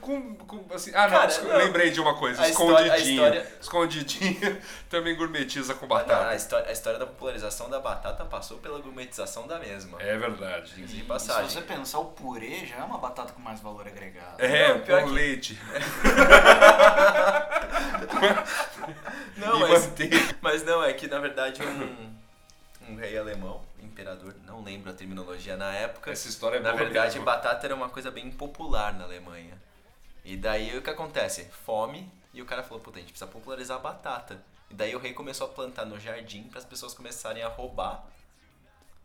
[0.00, 1.56] Com, com, assim, ah, não, Cara, esco- não.
[1.58, 2.42] lembrei de uma coisa.
[2.42, 3.24] A história- a Escondidinho.
[3.26, 6.34] história- Escondidinho também gourmetiza com Não, a, batata.
[6.34, 10.00] história, a história da popularização da batata passou pela gourmetização da mesma.
[10.00, 10.72] É verdade.
[10.74, 11.48] Diga-se de E passagem.
[11.50, 14.40] se você pensar, o purê já é uma batata com mais valor agregado.
[14.42, 15.58] É, Não, pior com que- leite.
[19.36, 20.16] Não, e mas, manteiga.
[20.40, 22.12] mas não, é que na verdade um,
[22.88, 26.10] um rei alemão, imperador, não lembro a terminologia na época.
[26.10, 27.24] Essa história é Na verdade, mesmo.
[27.24, 29.60] batata era uma coisa bem popular na Alemanha.
[30.24, 31.44] E daí o que acontece?
[31.64, 34.42] Fome, e o cara falou, puta, a gente precisa popularizar a batata.
[34.70, 38.06] E daí o rei começou a plantar no jardim para as pessoas começarem a roubar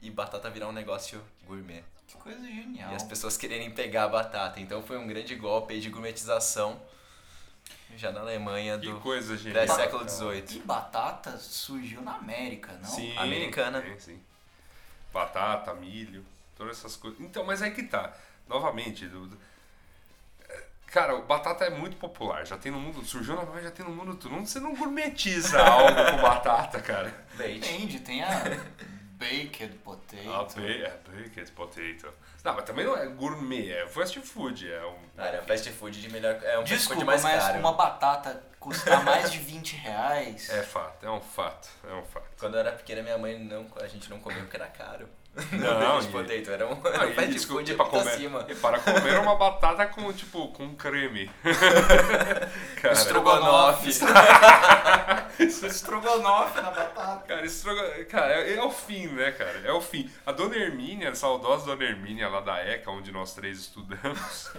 [0.01, 1.83] e batata virar um negócio gourmet.
[2.07, 2.91] Que coisa genial.
[2.91, 4.59] E as pessoas quererem pegar a batata.
[4.61, 6.79] Então foi um grande golpe de gourmetização
[7.97, 9.65] já na Alemanha Que do coisa genial.
[9.65, 10.61] pré-século E XVIII.
[10.63, 12.89] batata surgiu na América, não?
[12.89, 13.81] Sim, Americana.
[13.81, 14.21] Sim, sim.
[15.13, 16.23] Batata, milho,
[16.55, 17.19] todas essas coisas.
[17.19, 18.13] Então, mas aí que tá.
[18.47, 19.37] Novamente, do- do-
[20.49, 23.71] é, Cara, o batata é muito popular, já tem no mundo, surgiu na Alemanha, já
[23.71, 24.33] tem no mundo todo.
[24.39, 27.13] Você não gourmetiza algo com batata, cara.
[27.35, 28.29] Depende, tem a
[29.17, 30.29] baked potato.
[30.29, 32.13] Ah, ba é baked potato.
[32.43, 34.97] Não, mas também não é gourmet, é fast food, é um...
[35.15, 36.39] Cara, fast food de melhor.
[36.43, 37.59] É um fast Desculpa, food mais mas caro.
[37.59, 40.49] uma batata custar mais de 20 reais.
[40.49, 42.27] É fato, é um fato, é um fato.
[42.39, 43.67] Quando eu era pequena, minha mãe não.
[43.81, 45.07] A gente não comia porque era caro.
[45.51, 48.45] Não, de e- potato, era um, Ah, era fast desculpa, food pra muito comer, acima.
[48.49, 51.29] e para comer uma batata com, tipo, com creme.
[52.81, 53.89] Cara, Estrogonofe.
[55.39, 57.23] Estrogonofe na batata.
[57.27, 57.81] Cara, estrogo...
[58.09, 59.61] cara é, é o fim, né, cara?
[59.63, 60.09] É o fim.
[60.25, 64.51] A Dona Hermínia, a saudosa Dona Hermínia lá da ECA, onde nós três estudamos,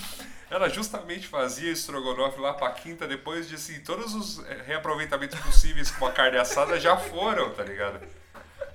[0.50, 5.90] ela justamente fazia estrogonofe lá pra quinta, depois de, assim, todos os eh, reaproveitamentos possíveis
[5.90, 8.00] com a carne assada já foram, tá ligado?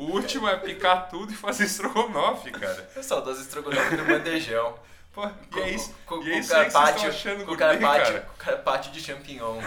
[0.01, 2.89] O último é picar tudo e fazer estrogonofe, cara.
[2.95, 4.75] Eu saudoso estrogonofe do bandejão.
[5.13, 7.57] Pô, e é isso, Com, e é com isso aí que vocês carpaccio, com gourmet,
[7.57, 8.21] carpaccio, cara.
[8.21, 9.61] com carpaccio de champignon.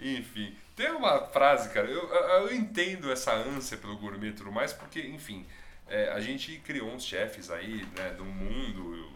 [0.00, 4.72] Enfim, tem uma frase, cara, eu, eu entendo essa ânsia pelo gourmet e tudo mais,
[4.72, 5.46] porque, enfim,
[5.86, 9.12] é, a gente criou uns chefes aí, né, do mundo,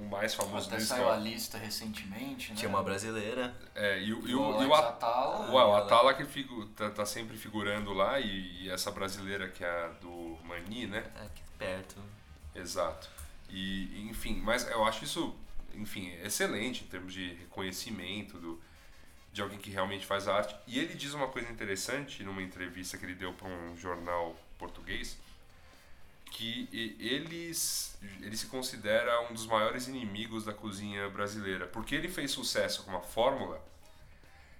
[0.00, 2.56] o mais famoso Até deles que é saiu a lista recentemente, né?
[2.56, 3.54] Tinha uma brasileira.
[3.74, 5.50] é, e, o- e O e o, Atala.
[5.52, 9.64] Ué, o Atala que figu, tá, tá sempre figurando lá, e, e essa brasileira que
[9.64, 11.04] é a do Mani, né?
[11.24, 11.96] Aqui perto.
[12.54, 13.08] Exato.
[13.48, 15.34] E, enfim, mas eu acho isso,
[15.74, 18.60] enfim, excelente em termos de reconhecimento do,
[19.32, 20.54] de alguém que realmente faz arte.
[20.66, 25.18] E ele diz uma coisa interessante numa entrevista que ele deu para um jornal português,
[26.30, 32.30] que eles, ele se considera um dos maiores inimigos da cozinha brasileira, porque ele fez
[32.30, 33.60] sucesso com uma fórmula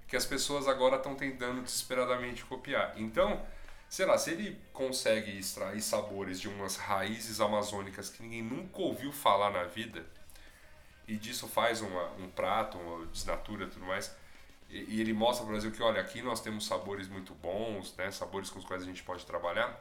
[0.07, 2.95] que as pessoas agora estão tentando desesperadamente copiar.
[2.97, 3.41] Então,
[3.89, 9.13] sei lá, se ele consegue extrair sabores de umas raízes amazônicas que ninguém nunca ouviu
[9.13, 10.05] falar na vida,
[11.07, 14.15] e disso faz uma, um prato, uma desnatura e tudo mais,
[14.69, 17.95] e, e ele mostra para o Brasil que, olha, aqui nós temos sabores muito bons,
[17.97, 19.81] né, sabores com os quais a gente pode trabalhar,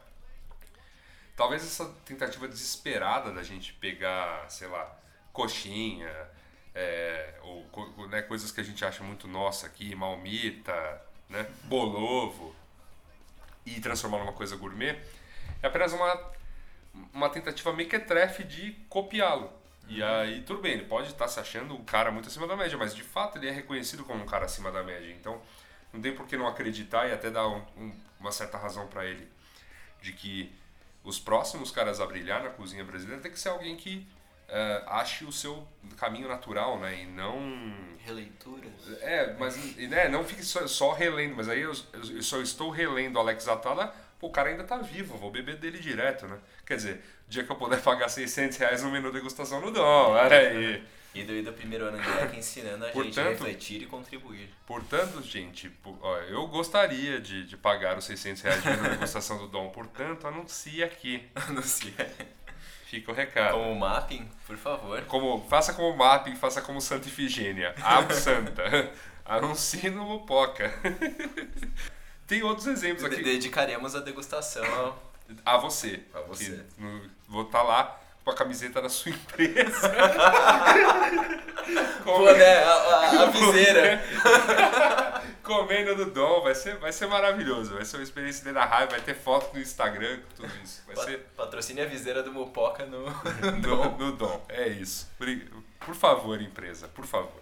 [1.40, 4.94] talvez essa tentativa desesperada da gente pegar, sei lá,
[5.32, 6.14] coxinha,
[6.76, 7.66] é, ou
[8.10, 12.54] né, coisas que a gente acha muito nossa aqui, malmita, né, bolovo,
[13.66, 15.00] e transformar numa coisa gourmet,
[15.64, 16.32] é apenas uma,
[17.14, 19.50] uma tentativa mequetrefe de copiá-lo.
[19.88, 22.78] E aí, tudo bem, ele pode estar se achando um cara muito acima da média,
[22.78, 25.10] mas de fato ele é reconhecido como um cara acima da média.
[25.14, 25.42] Então,
[25.94, 29.06] não tem por que não acreditar e até dar um- um- uma certa razão para
[29.06, 29.26] ele
[30.02, 30.54] de que
[31.10, 34.08] os próximos caras a brilhar na cozinha brasileira tem que ser alguém que
[34.48, 35.68] eh, ache o seu
[35.98, 37.04] caminho natural, né?
[37.04, 38.72] E não Releituras.
[39.02, 42.70] é, mas e, né, não fique só, só relendo, mas aí eu, eu só estou
[42.70, 46.38] relendo Alex Atala, pô, o cara ainda tá vivo, vou beber dele direto, né?
[46.66, 49.82] Quer dizer, o dia que eu puder pagar 600 reais no menu degustação no Dom,
[49.84, 50.84] olha aí.
[51.16, 54.50] E do, e do primeiro ano André ensinando a gente a Portanto- refletir e contribuir.
[54.68, 59.70] Portanto, gente, ó, eu gostaria de, de pagar os 600 reais de degustação do Dom,
[59.70, 61.28] portanto, anuncie aqui.
[61.36, 61.92] Anuncia.
[62.86, 63.54] Fica o recado.
[63.54, 65.02] Como mapping, por favor.
[65.06, 67.74] Como, faça como mapping, faça como Santa Ifigênia.
[67.82, 68.92] Abo Santa.
[69.26, 70.72] Anuncie no Mupoca.
[72.28, 73.18] Tem outros exemplos aqui.
[73.18, 75.12] De- dedicaremos a degustação ao...
[75.46, 76.02] A você.
[76.14, 76.64] A você.
[76.76, 79.92] Que no- vou estar lá com a camiseta da sua empresa.
[82.04, 82.64] Pô, né?
[82.64, 84.02] A, a, a viseira.
[85.44, 86.42] Comendo do Dom.
[86.42, 87.74] Vai ser, vai ser maravilhoso.
[87.74, 88.92] Vai ser uma experiência de na raiva.
[88.92, 90.84] Vai ter foto no Instagram, tudo isso.
[90.86, 93.06] Vai Pa- ser Patrocine a viseira do Mupoca no...
[93.62, 94.44] no, no Dom.
[94.50, 95.10] É isso.
[95.80, 96.88] Por favor, empresa.
[96.88, 97.42] Por favor.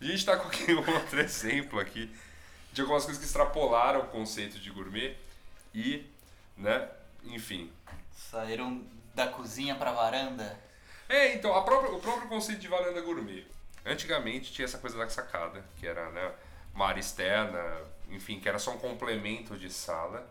[0.00, 2.10] A gente está com um outro exemplo aqui
[2.72, 5.16] de algumas coisas que extrapolaram o conceito de gourmet
[5.74, 6.04] e,
[6.56, 6.86] né,
[7.24, 7.72] enfim,
[8.30, 8.82] Saíram
[9.16, 10.56] da cozinha pra varanda.
[11.08, 13.44] É, então, própria- o próprio conceito de varanda gourmet.
[13.84, 16.32] Antigamente tinha essa coisa da sacada, que era né,
[16.74, 17.62] uma área externa,
[18.10, 20.28] enfim, que era só um complemento de sala.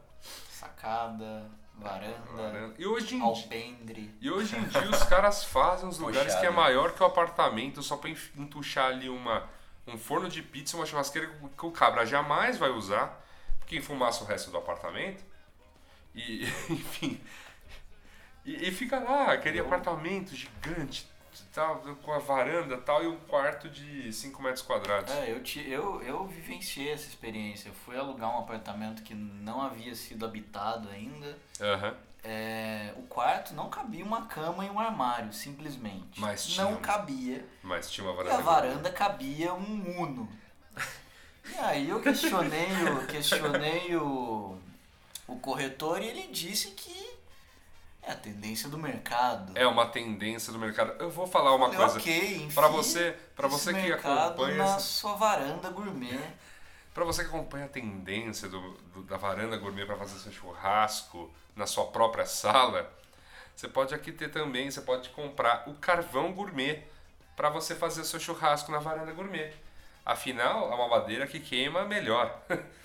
[0.50, 2.76] Sacada, varanda, varanda.
[2.78, 4.14] E hoje em, alpendre.
[4.22, 6.42] e hoje em dia os caras fazem uns lugares Puxado.
[6.42, 9.50] que é maior que o apartamento só pra entuchar ali uma,
[9.88, 13.22] um forno de pizza, uma churrasqueira que o- que o cabra jamais vai usar,
[13.60, 15.24] porque enfumaça o resto do apartamento.
[16.14, 17.22] E, enfim.
[18.46, 21.08] E, e fica lá, aquele apartamento gigante,
[21.54, 25.12] tal, com a varanda tal, e um quarto de 5 metros quadrados.
[25.14, 27.70] É, eu, te, eu, eu vivenciei essa experiência.
[27.70, 31.38] Eu fui alugar um apartamento que não havia sido habitado ainda.
[31.60, 31.96] Aham.
[32.28, 36.20] É, o quarto não cabia uma cama e um armário, simplesmente.
[36.20, 37.46] Mas tinha não cabia.
[37.62, 38.36] Mas tinha uma E varanda.
[38.36, 40.30] a varanda cabia um Uno.
[41.48, 44.58] E aí eu questionei o, questionei o,
[45.28, 47.05] o corretor e ele disse que
[48.06, 49.52] é a tendência do mercado.
[49.56, 50.94] É uma tendência do mercado.
[51.02, 52.00] Eu vou falar uma Falei, coisa.
[52.00, 56.20] ok, Pra você, esse você que acompanha na essa- sua varanda gourmet.
[56.94, 61.30] Pra você que acompanha a tendência do, do- da varanda gourmet para fazer seu churrasco
[61.54, 62.90] na sua própria sala,
[63.54, 66.84] você pode aqui ter também, você pode comprar o carvão gourmet
[67.36, 69.52] para você fazer seu churrasco na varanda gourmet.
[70.06, 72.40] Afinal, é uma madeira que queima melhor.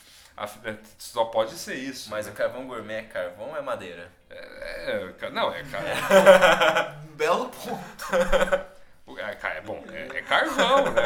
[0.64, 2.10] É, Só pode ser isso.
[2.10, 4.10] Mas o carvão gourmet é carvão ou é madeira?
[4.30, 9.18] É, ca- não, é, ca- Belo ponto.
[9.18, 11.02] é, é bom, é, é carvão, né?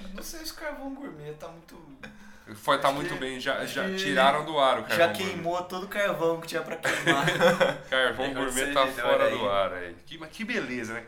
[0.14, 1.76] Não sei se o carvão gourmet tá muito.
[2.54, 5.24] Foi, tá Acho muito que- bem, já, já tiraram do ar o carvão Já gourmet.
[5.32, 7.26] queimou todo o carvão que tinha pra queimar.
[7.90, 9.48] Carvão gourmet tá fora do aí.
[9.48, 9.96] ar aí.
[10.06, 11.04] Que, mas que beleza, né?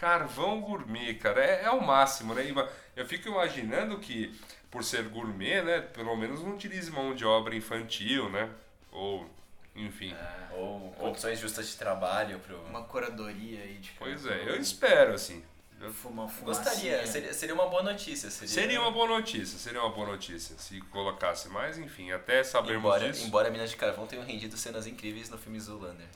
[0.00, 2.46] Carvão gourmet, cara, é, é o máximo, né?
[2.48, 4.34] Ima- Eu fico imaginando que,
[4.70, 5.80] por ser gourmet, né?
[5.82, 8.48] Pelo menos não utilize mão de obra infantil, né?
[8.90, 9.28] Ou
[9.76, 10.16] enfim.
[10.52, 12.56] Ou condições justas de trabalho pro.
[12.62, 15.44] Uma curadoria aí de Pois é, eu espero, assim.
[15.80, 16.64] Eu- Fuma, fumacinha.
[16.64, 18.30] Gostaria, seria, seria uma boa notícia.
[18.30, 22.78] Seria, Seria uma boa notícia, seria uma boa notícia se colocasse mais, enfim, até sabermos
[22.84, 23.26] Embora, disso.
[23.26, 26.06] embora Minas de Carvão tenham rendido cenas incríveis no filme Zoolander.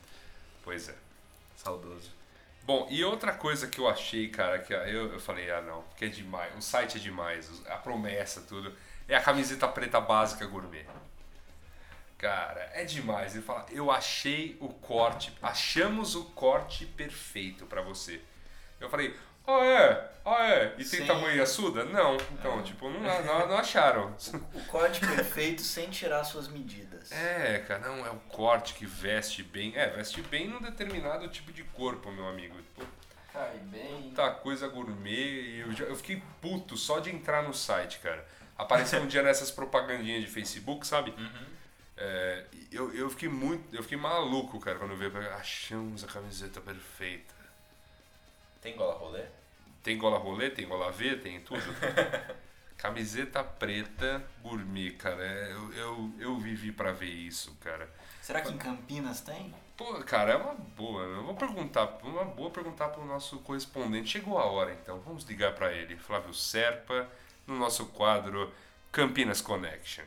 [0.63, 0.95] Pois é.
[1.55, 2.11] Saudoso.
[2.65, 6.05] Bom, e outra coisa que eu achei, cara, que eu, eu falei, ah não, que
[6.05, 8.75] é demais, o site é demais, a promessa, tudo,
[9.07, 10.83] é a camiseta preta básica gourmet.
[12.17, 13.35] Cara, é demais.
[13.35, 18.19] Ele fala, eu achei o corte, achamos o corte perfeito pra você.
[18.79, 19.15] Eu falei,
[19.47, 21.05] ah é, ah é, e tem Sim.
[21.05, 21.83] tamanho açuda?
[21.85, 24.15] Não, então, tipo, não, não, não acharam.
[24.53, 27.11] O corte perfeito sem tirar suas medidas.
[27.11, 29.73] É, cara, não, é o corte que veste bem.
[29.75, 32.55] É, veste bem num determinado tipo de corpo, meu amigo.
[32.75, 32.83] Pô,
[33.31, 33.91] Cai bem.
[34.01, 38.25] Muita coisa gourmet e eu, já- eu fiquei puto só de entrar no site, cara.
[38.57, 41.13] Apareceu um dia nessas propagandinhas de Facebook, sabe?
[41.97, 43.75] É, e eu, eu fiquei muito.
[43.75, 45.05] Eu fiquei maluco, cara, quando eu vi.
[45.39, 47.34] Achamos a camiseta perfeita.
[48.65, 49.21] Tem gola rolê?
[49.83, 51.61] Tem gola rolê, tem gola V, tem tudo.
[52.75, 55.23] Camiseta preta gourmet, cara.
[55.23, 57.87] Eu, eu, eu vivi pra ver isso, cara.
[58.23, 59.53] Será que em Campinas tem?
[59.77, 61.03] Pô, cara, é uma boa.
[61.03, 64.09] Eu vou perguntar, uma boa perguntar pro nosso correspondente.
[64.09, 64.99] Chegou a hora, então.
[65.01, 67.07] Vamos ligar para ele, Flávio Serpa,
[67.45, 68.51] no nosso quadro
[68.91, 70.05] Campinas Connection.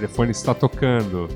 [0.00, 1.28] Telefone está tocando.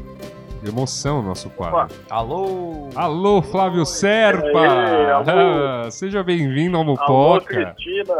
[0.67, 1.95] Emoção no nosso quadro.
[2.09, 2.89] Alô?
[2.95, 4.59] Alô, Flávio Serpa!
[4.59, 5.25] Aê, alô.
[5.29, 7.75] Ah, seja bem-vindo ao Alô, Mupoca.
[7.75, 8.15] Cristina.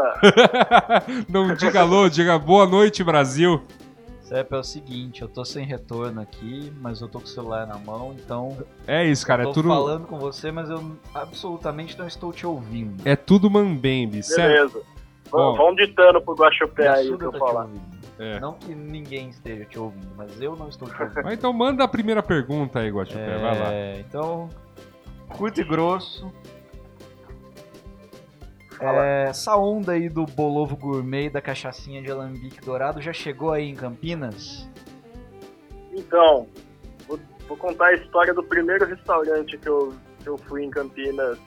[1.27, 3.59] Não diga alô, diga boa noite, Brasil.
[4.23, 7.65] Zep, é o seguinte, eu tô sem retorno aqui, mas eu tô com o celular
[7.67, 11.97] na mão, então É isso, cara, tô é tudo, falando com você, mas eu absolutamente
[11.97, 13.07] não estou te ouvindo.
[13.07, 14.47] é tudo mambembe, certo?
[14.73, 14.81] Beleza.
[15.31, 17.63] Vamos vamos ditando pro Guaxupé aí pra eu falar.
[17.63, 17.81] ouvindo.
[18.17, 18.39] É.
[18.39, 21.21] Não que ninguém esteja te ouvindo, mas eu não estou te ouvindo.
[21.23, 23.73] Mas então manda a primeira pergunta aí, Guaxupé, vai lá.
[23.73, 24.49] É, então,
[25.29, 26.31] curto e grosso.
[28.79, 33.51] É, essa onda aí do bolovo gourmet e da cachaçinha de alambique dourado já chegou
[33.51, 34.69] aí em Campinas?
[35.93, 36.47] Então,
[37.07, 41.37] vou, vou contar a história do primeiro restaurante que eu, que eu fui em Campinas,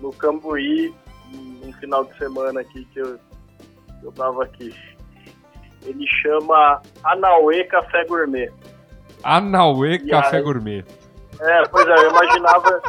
[0.00, 0.94] no Cambuí,
[1.64, 3.18] um final de semana aqui que eu,
[4.00, 4.72] que eu tava aqui.
[5.84, 8.50] Ele chama Anauê Café Gourmet.
[9.22, 10.42] Anauê E Café aí?
[10.42, 10.84] Gourmet.
[11.40, 12.82] É, pois é, eu imaginava.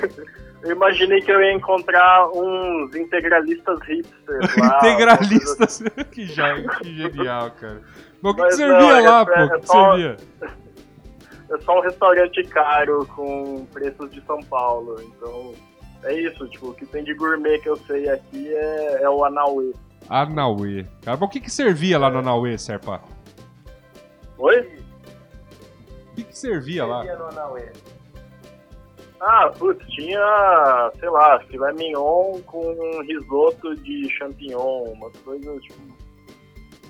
[0.62, 4.78] eu imaginei que eu ia encontrar uns integralistas hipsters lá.
[4.78, 5.82] Integralistas.
[6.12, 7.82] que, já, que genial, cara.
[8.22, 9.32] Mas o que, que servia é- lá, é- pô?
[9.54, 10.16] é que só- servia?
[11.48, 14.96] É só um restaurante caro com preços de São Paulo.
[15.00, 15.54] Então,
[16.02, 16.44] é isso.
[16.48, 19.72] Tipo, o que tem de gourmet que eu sei aqui é, é o Anauê.
[20.08, 20.84] Anauê.
[21.02, 23.02] Cara, mas o que, que servia lá no Anauê, Serpa?
[24.38, 24.60] Oi?
[26.10, 27.04] O que, que servia lá?
[27.04, 27.72] no Anauê?
[29.20, 35.80] Ah, putz, tinha, sei lá, filé mignon com risoto de champignon, umas coisas, tipo,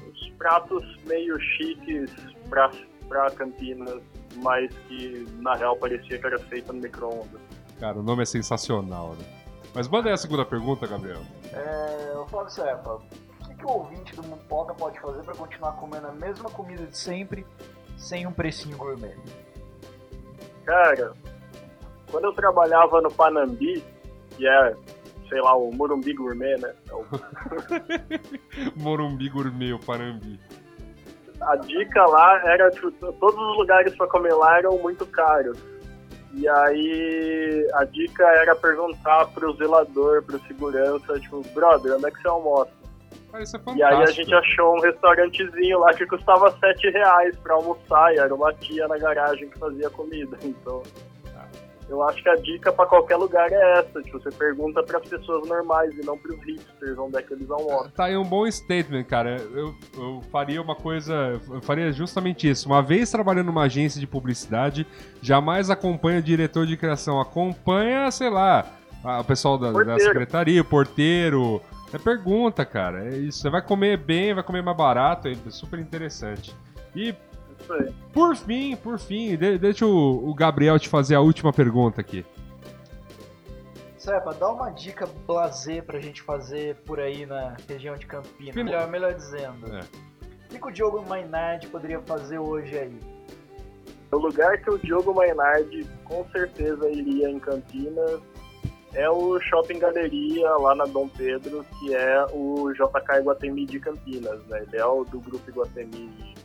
[0.09, 2.11] uns pratos meio chiques
[2.51, 2.71] pra,
[3.09, 4.03] pra Campinas,
[4.43, 7.41] mas que na real parecia que era feito no micro-ondas.
[7.79, 9.25] Cara, o nome é sensacional, né?
[9.77, 11.21] Mas manda aí a segunda pergunta, Gabriel.
[11.53, 15.73] É, eu falo Serpa, o que, que o ouvinte do Mupoca pode fazer para continuar
[15.73, 17.47] comendo a mesma comida de sempre,
[17.99, 19.15] sem um precinho gourmet?
[20.65, 21.13] Cara,
[22.11, 23.85] quando eu trabalhava no Panambi,
[24.31, 24.75] que é,
[25.29, 26.75] sei lá, o Morumbi Gourmet, né?
[26.89, 27.05] É o
[28.83, 30.41] Morumbi Gourmet, o Panambi.
[31.39, 35.59] a dica lá era, tipo, todos os lugares pra comer lá eram muito caros.
[36.35, 42.21] E aí a dica era perguntar pro zelador, pro segurança, tipo, brother, onde é que
[42.21, 42.71] você almoça?
[43.41, 47.55] Isso é E aí a gente achou um restaurantezinho lá que custava 7 reais pra
[47.55, 50.37] almoçar, e era uma tia na garagem que fazia comida.
[50.45, 50.83] Então,
[51.89, 55.49] eu acho que a dica pra qualquer lugar é essa, tipo, você pergunta pras pessoas
[55.49, 57.91] normais e não pros hipsters onde é que eles almoçam.
[57.91, 59.37] Tá aí um bom statement, cara.
[59.37, 61.41] Eu, eu faria uma coisa.
[61.49, 62.69] Eu faria justamente isso.
[62.69, 64.87] Uma vez trabalhando numa agência de publicidade,
[65.23, 67.21] jamais acompanha o diretor de criação.
[67.21, 68.67] Acompanha, sei lá,
[69.21, 71.63] o pessoal da, da secretaria, o porteiro.
[71.93, 73.05] É pergunta, cara.
[73.07, 73.39] É isso.
[73.39, 75.29] Você vai comer bem, vai comer mais barato.
[75.29, 76.53] É super interessante.
[76.97, 77.15] E
[77.67, 77.93] Isso aí.
[78.13, 82.25] por fim, por fim, de- deixa o, o Gabriel te fazer a última pergunta aqui.
[83.99, 88.55] Serpa, dá uma dica blazer pra gente fazer por aí na região de Campinas.
[88.55, 89.67] Fino- Melhor, melhor dizendo.
[89.75, 89.81] É.
[89.81, 92.97] O que, que o Diogo Mainardi poderia fazer hoje aí?
[94.13, 98.21] O lugar que o Diogo Mainardi com certeza iria em Campinas
[98.95, 104.41] é o Shopping Galeria lá na Dom Pedro, que é o JK Iguatemi de Campinas,
[104.47, 104.63] né?
[104.63, 106.36] Ele é o do grupo Iguatemi.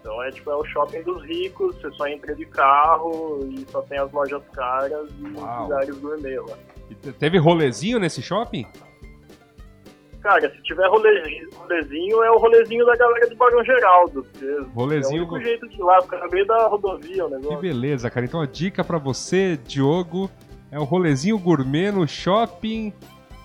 [0.00, 3.82] Então é tipo é o shopping dos ricos, você só entra de carro e só
[3.82, 5.62] tem as lojas caras e Uau.
[5.64, 6.56] lugares gourmet lá.
[7.02, 8.66] Te- Teve rolezinho nesse shopping?
[10.22, 14.26] Cara, se tiver rolezinho, rolezinho, é o rolezinho da galera de Barão Geraldo.
[14.74, 17.58] Rolezinho É o único jeito de lá, fica no meio da rodovia o Que negócio.
[17.60, 18.26] beleza, cara.
[18.26, 20.28] Então a dica pra você, Diogo,
[20.72, 22.92] é o rolezinho gourmet no shopping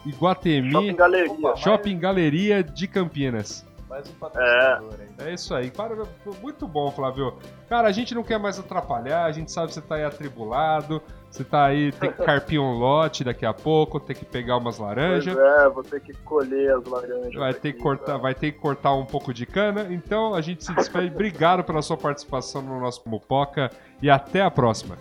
[0.05, 1.55] Iguatemi, Shopping Galeria.
[1.57, 3.65] Shopping Galeria de Campinas.
[3.93, 5.27] Mais um patrocinador aí.
[5.27, 5.69] É isso aí.
[5.69, 5.95] Para,
[6.41, 7.37] muito bom, Flávio.
[7.69, 10.99] Cara, a gente não quer mais atrapalhar, a gente sabe que você tá aí atribulado,
[11.29, 14.77] você tá aí, tem que carpir um lote daqui a pouco, tem que pegar umas
[14.77, 15.37] Pois laranjas.
[15.37, 17.35] é, vou ter que colher as laranjas.
[17.35, 18.17] Vai ter, que aqui, cortar, tá?
[18.17, 19.85] vai ter que cortar um pouco de cana.
[19.91, 21.13] Então a gente se despede.
[21.13, 23.69] Obrigado pela sua participação no nosso Mupoca
[24.01, 24.97] e até a próxima.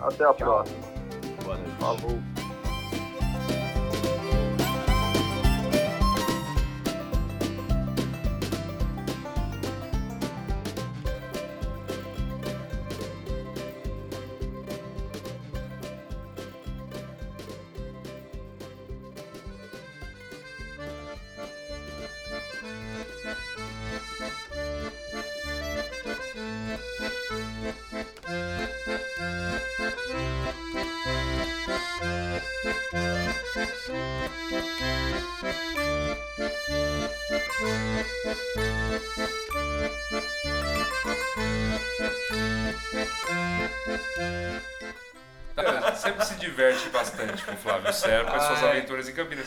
[0.00, 0.78] Até a próxima.
[1.44, 1.70] Boa noite.
[1.78, 2.29] Falou.
[45.56, 48.70] É, sempre se diverte bastante com o Flávio Serpa e suas Ai.
[48.70, 49.46] aventuras em Campinas.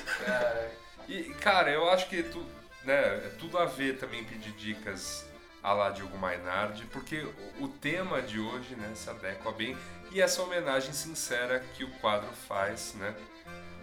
[1.08, 2.46] E, cara, eu acho que tu,
[2.84, 5.26] né, é tudo a ver também pedir dicas
[5.62, 7.28] a lá Diogo Mainardi, porque
[7.60, 9.78] o, o tema de hoje né, se adequa bem
[10.12, 13.14] e essa homenagem sincera que o quadro faz né,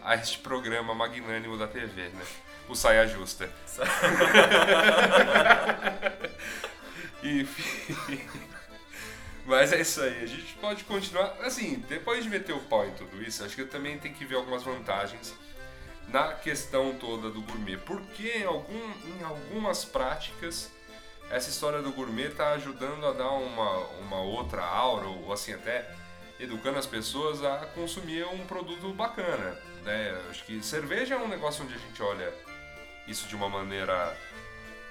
[0.03, 2.25] a este programa magnânimo da TV, né?
[2.69, 3.51] O Saia Justa.
[7.23, 8.21] Enfim.
[9.51, 11.37] Mas é isso aí, a gente pode continuar.
[11.41, 14.37] Assim, depois de meter o pau em tudo isso, acho que também tem que ver
[14.37, 15.35] algumas vantagens
[16.07, 17.77] na questão toda do gourmet.
[17.79, 20.71] Porque em, algum, em algumas práticas,
[21.33, 25.97] essa história do gourmet está ajudando a dar uma, uma outra aura, ou assim, até
[26.39, 29.61] educando as pessoas a consumir um produto bacana.
[29.83, 30.17] Né?
[30.31, 32.33] Acho que cerveja é um negócio onde a gente olha
[33.09, 34.17] isso de uma maneira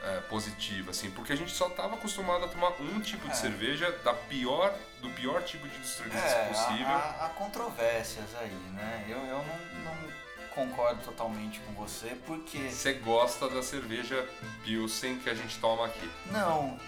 [0.04, 3.36] é, positiva, assim, porque a gente só estava acostumado a tomar um tipo de É.
[3.36, 6.88] cerveja da pior, do pior tipo de industrialização É, possível.
[6.88, 9.06] há, há- controvérsias aí, né?
[9.10, 10.10] Eu, eu não, não
[10.56, 12.58] concordo totalmente com você, porque.
[12.70, 14.28] Você gosta da cerveja
[14.64, 16.10] Pilsen que a gente toma aqui.
[16.28, 16.80] Não,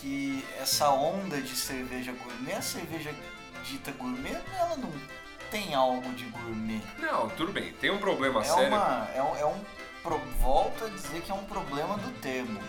[0.00, 3.12] que essa onda de cerveja gourmet, a cerveja
[3.64, 4.92] dita gourmet, ela não
[5.50, 6.80] tem algo de gourmet.
[6.98, 8.68] Não, tudo bem, tem um problema É, sério.
[8.68, 9.64] uma, é, é um.
[10.04, 12.60] Pro- Volto a dizer que é um problema do termo.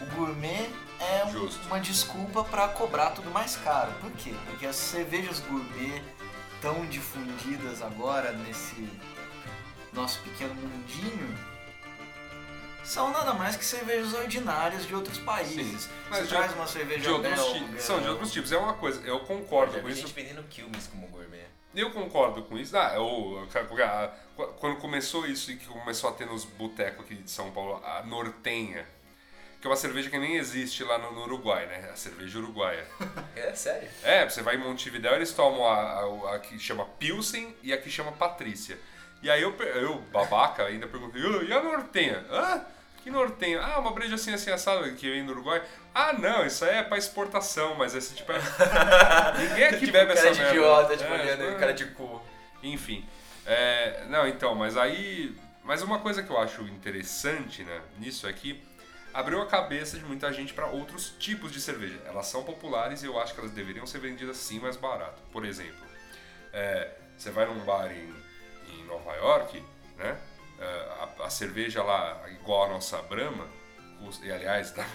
[0.00, 0.70] O gourmet
[1.00, 3.90] é um- uma desculpa para cobrar tudo mais caro.
[4.00, 4.32] Por quê?
[4.46, 6.00] Porque as cervejas gourmet
[6.60, 8.88] tão difundidas agora nesse
[9.92, 11.36] nosso pequeno mundinho
[12.84, 15.88] são nada mais que cervejas ordinárias de outros países.
[16.08, 17.82] mas Você de- traz uma cerveja de outros belga, tipos.
[17.82, 18.52] São de outros tipos.
[18.52, 20.02] É uma coisa, eu concordo com isso.
[20.02, 21.17] gente vendendo Quilmes como.
[21.74, 22.76] Eu concordo com isso.
[22.76, 23.66] Ah, eu, cara,
[24.58, 28.02] quando começou isso e que começou a ter nos botecos aqui de São Paulo, a
[28.02, 28.86] Nortenha,
[29.60, 31.90] que é uma cerveja que nem existe lá no, no Uruguai, né?
[31.92, 32.86] A cerveja uruguaia.
[33.36, 33.88] É sério?
[34.02, 37.78] É, você vai em Montevidéu, eles tomam a, a, a que chama Pilsen e a
[37.78, 38.78] que chama Patrícia.
[39.22, 42.24] E aí eu, eu babaca, ainda perguntei, "Ah, e a Nortenha?
[42.30, 42.64] Hã?
[43.02, 43.60] Que Nortenha?
[43.60, 45.62] Ah, uma breja assim, assim, assada que vem no Uruguai.
[46.00, 48.38] Ah, não, isso aí é pra exportação, mas esse tipo é...
[49.48, 50.54] Ninguém aqui tipo, bebe cara essa de merda.
[50.54, 52.22] idiota, tipo, É, olhando, tipo, cara de cu.
[52.62, 53.04] enfim.
[53.44, 55.34] É, não, então, mas aí.
[55.64, 58.62] Mas uma coisa que eu acho interessante né, nisso é que
[59.12, 61.98] abriu a cabeça de muita gente para outros tipos de cerveja.
[62.06, 65.20] Elas são populares e eu acho que elas deveriam ser vendidas sim mais barato.
[65.32, 65.84] Por exemplo,
[66.52, 68.14] é, você vai num bar em,
[68.72, 69.62] em Nova York,
[69.96, 70.16] né?
[70.60, 70.64] é,
[71.20, 73.46] a, a cerveja lá, igual a nossa Brahma,
[74.22, 74.86] e aliás, da-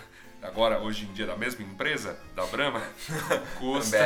[0.43, 2.81] agora hoje em dia da mesma empresa, da Brahma,
[3.57, 3.97] custa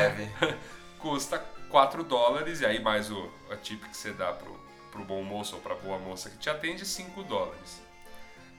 [1.00, 4.58] custa 4 dólares, e aí mais o a tip que você dá pro,
[4.92, 7.82] pro bom moço ou pra boa moça que te atende, 5 dólares.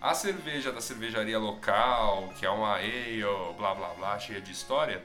[0.00, 3.22] A cerveja da cervejaria local, que é uma ale,
[3.56, 5.02] blá blá blá, cheia de história,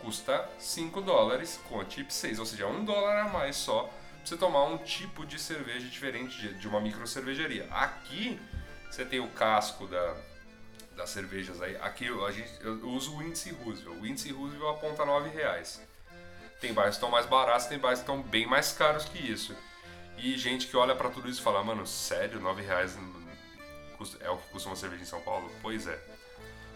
[0.00, 3.92] custa 5 dólares com a tip 6, ou seja, 1 dólar a mais só pra
[4.24, 7.68] você tomar um tipo de cerveja diferente de, de uma micro cervejaria.
[7.70, 8.40] Aqui
[8.90, 10.16] você tem o casco da,
[10.96, 11.76] das cervejas aí.
[11.76, 14.00] Aqui a gente, eu uso o índice Roosevelt.
[14.00, 15.80] O índice Roosevelt aponta 9 reais.
[16.60, 19.54] Tem bairros que estão mais baratos, tem bairros que estão bem mais caros que isso.
[20.16, 22.98] E gente que olha pra tudo isso e fala, mano, sério, 9 reais
[24.20, 25.50] é o que custa uma cerveja em São Paulo?
[25.60, 25.98] Pois é.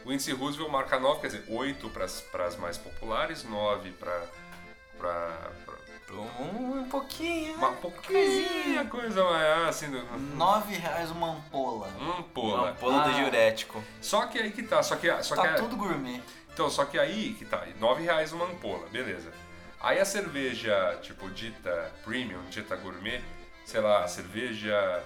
[0.04, 5.69] O índice Roosevelt marca 9, quer dizer, 8 para as mais populares, 9 para
[6.12, 7.54] Um, um pouquinho.
[7.54, 11.88] uma pouquinha coisa mais assim, do- Nove reais uma ampola.
[11.98, 12.72] uma Um ampola.
[12.80, 13.12] pulo do Ah.
[13.12, 13.82] diurético.
[14.00, 16.20] Só que aí que tá, só que só que Tá é- tudo gourmet.
[16.52, 19.32] Então, só que aí que tá, 9 reais uma ampola, beleza.
[19.80, 23.22] Aí a cerveja, tipo, dita premium, dita gourmet,
[23.64, 25.02] sei lá, cerveja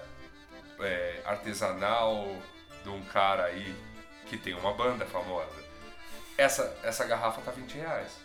[0.80, 2.26] é, artesanal
[2.82, 3.74] de um cara aí
[4.26, 5.62] que tem uma banda famosa.
[6.36, 8.18] Essa, essa garrafa tá 20 reais.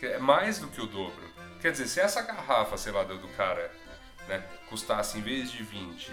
[0.00, 1.30] Que é mais do que o dobro.
[1.62, 3.70] Quer dizer, se essa garrafa, sei lá, do, do cara,
[4.26, 6.12] né, custasse em vez de 20,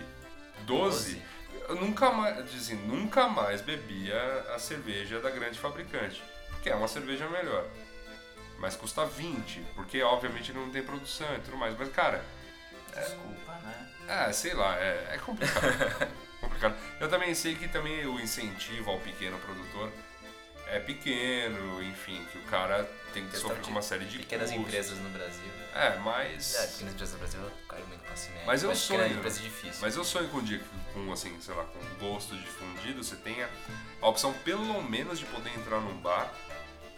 [0.60, 1.20] 12,
[1.68, 4.16] eu nunca mais, assim, nunca mais bebia
[4.54, 6.22] a cerveja da grande fabricante.
[6.52, 7.66] Porque é uma cerveja melhor.
[8.60, 11.76] Mas custa 20, porque obviamente não tem produção e tudo mais.
[11.76, 12.24] Mas, cara,
[12.94, 13.92] Desculpa, né?
[14.08, 16.12] é, sei lá, é, é complicado.
[16.40, 16.76] complicado.
[17.00, 19.92] Eu também sei que também o incentivo ao pequeno produtor
[20.72, 24.68] é pequeno, enfim, que o cara tem que sofrer com uma série de Pequenas custos.
[24.68, 25.52] empresas no Brasil.
[25.74, 26.56] É, mas.
[26.56, 28.44] É, pequenas empresas no Brasil caem muito classe média.
[28.46, 29.08] Mas eu sonho.
[29.08, 29.82] empresa é difícil.
[29.82, 33.04] Mas eu sonho com um dia que, com assim, sei lá, com gosto de fundido,
[33.04, 33.50] você tenha
[34.02, 36.32] a opção pelo menos de poder entrar num bar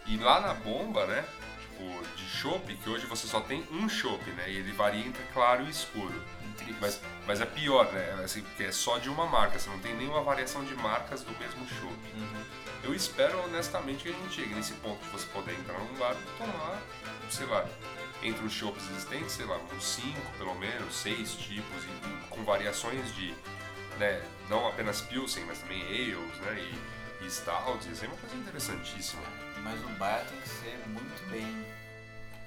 [0.06, 1.24] e lá na bomba, né?
[1.72, 4.50] Tipo, de chopp, que hoje você só tem um chopp, né?
[4.50, 6.22] E ele varia entre claro e escuro.
[6.80, 8.22] Mas, mas é pior, né?
[8.22, 11.32] Assim, porque é só de uma marca, você não tem nenhuma variação de marcas do
[11.38, 11.96] mesmo chopp.
[12.84, 16.14] Eu espero honestamente que a gente chegue nesse ponto de você poder entrar num bar
[16.14, 16.82] e tomar,
[17.30, 17.66] sei lá,
[18.22, 22.44] entre os chopps existentes, sei lá, uns 5 pelo menos, 6 tipos, e, e com
[22.44, 23.34] variações de,
[23.98, 26.70] né, não apenas Pilsen, mas também Ales, né,
[27.20, 29.22] e, e Stouts, isso é uma coisa interessantíssima.
[29.62, 31.66] Mas o bar tem que ser muito bem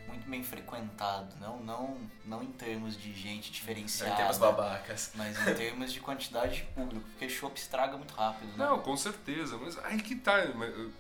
[0.07, 5.11] muito bem frequentado, não não não em termos de gente diferenciada, Em termos babacas.
[5.16, 8.66] mas em termos de quantidade de público, porque chopp estraga muito rápido, né?
[8.66, 10.91] Não, com certeza, mas aí que tá, uh,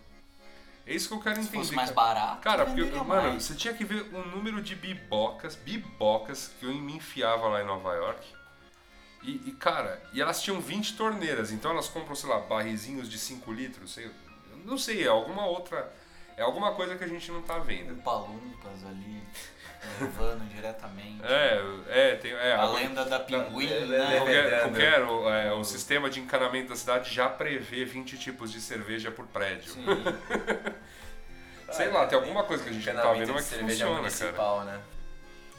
[0.85, 1.57] é isso que eu quero Se entender.
[1.63, 2.01] fosse mais cara.
[2.13, 3.43] barato, Cara, porque, mano, mais.
[3.43, 7.65] você tinha que ver o número de bibocas, bibocas que eu me enfiava lá em
[7.65, 8.27] Nova York.
[9.23, 13.17] E, e, cara, e elas tinham 20 torneiras, então elas compram, sei lá, barrizinhos de
[13.17, 15.91] 5 litros, sei, eu não sei, é alguma outra,
[16.37, 17.95] é alguma coisa que a gente não tá vendo.
[18.01, 19.21] Palumpas ali,
[20.01, 21.21] levando diretamente.
[21.23, 24.15] É, é, tem, é, A agora- lenda da pinguim, é, né?
[24.17, 28.59] Qualquer, qualquer o, é, o sistema de encanamento da cidade já prevê 20 tipos de
[28.61, 29.71] cerveja por prédio.
[29.73, 29.85] Sim.
[31.71, 34.65] Sei lá, tem alguma coisa que a gente não tá vendo, mas que funciona, cara.
[34.65, 34.81] né?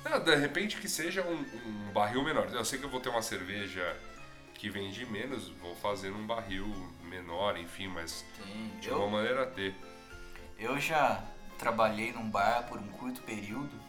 [0.05, 1.35] Não, de repente que seja um,
[1.67, 2.47] um barril menor.
[2.53, 3.97] Eu sei que eu vou ter uma cerveja
[4.55, 6.65] que vende menos, vou fazer num barril
[7.03, 8.71] menor, enfim, mas Sim.
[8.81, 9.75] de Eu, alguma maneira ter.
[10.59, 11.23] Eu já
[11.59, 13.81] trabalhei num bar por um curto período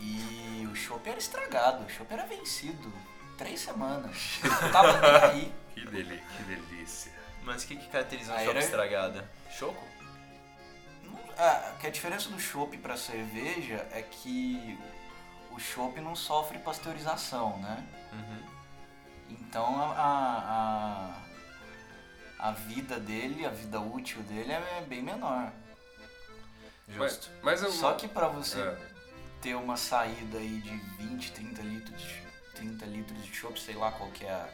[0.00, 2.92] e o chopp era estragado, o chopp era vencido.
[3.36, 4.40] Três semanas.
[4.72, 5.54] Tava nem aí.
[5.74, 7.12] Que, deli que delícia.
[7.44, 9.30] Mas o que, que caracteriza um chopp era- estragada?
[9.50, 9.86] Choco?
[11.38, 14.76] Ah, que a diferença do chopp para cerveja é que
[15.52, 17.84] o chopp não sofre pasteurização, né?
[19.30, 21.14] Então a, a, a,
[22.38, 25.50] a vida dele, a vida útil dele é bem menor.
[26.88, 27.28] Justo.
[27.42, 28.76] Mas, mas eu, Só que para você É.
[29.42, 32.22] ter uma saída aí de 20, 30 litros, de-
[32.54, 34.48] 30 litros de chopp, sei lá qual que é a,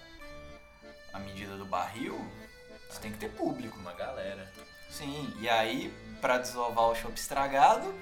[1.12, 2.18] a medida do barril,
[2.90, 3.78] você tem que ter público.
[3.78, 4.50] Uma galera.
[4.90, 7.92] Sim, e aí, pra desovar o chopp estragado,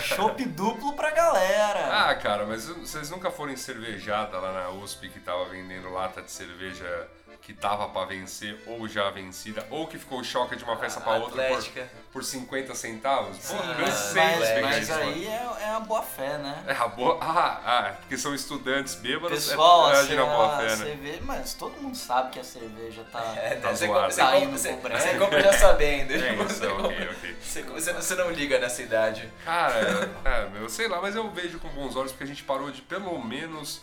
[0.00, 2.08] chopp duplo pra galera.
[2.08, 6.22] Ah, cara, mas vocês nunca foram em cervejada lá na USP que tava vendendo lata
[6.22, 7.08] de cerveja
[7.42, 11.14] que tava pra vencer ou já vencida, ou que ficou choque de uma festa pra
[11.14, 11.64] outra por,
[12.12, 13.38] por 50 centavos?
[13.38, 15.02] Pô, Sim, cansei mas, mas mano.
[15.02, 16.64] aí é, é a boa fé, né?
[16.66, 17.18] É a boa.
[17.20, 19.46] Ah, ah, porque são estudantes bêbados.
[19.46, 20.76] Pessoal, é, a, é agir na boa a fé, né?
[20.76, 23.34] cerveja, mas todo mundo sabe que a cerveja tá.
[23.36, 24.00] É, Tá você, zoado.
[24.02, 26.12] compra, você, Tá compra, você, compra já sabendo.
[26.20, 27.36] É isso, Você ok, compra- ok.
[27.40, 29.28] Você, você, você não liga nessa idade.
[29.44, 32.70] Cara, é, meu, sei lá, mas eu vejo com bons olhos porque a gente parou
[32.70, 33.80] de pelo menos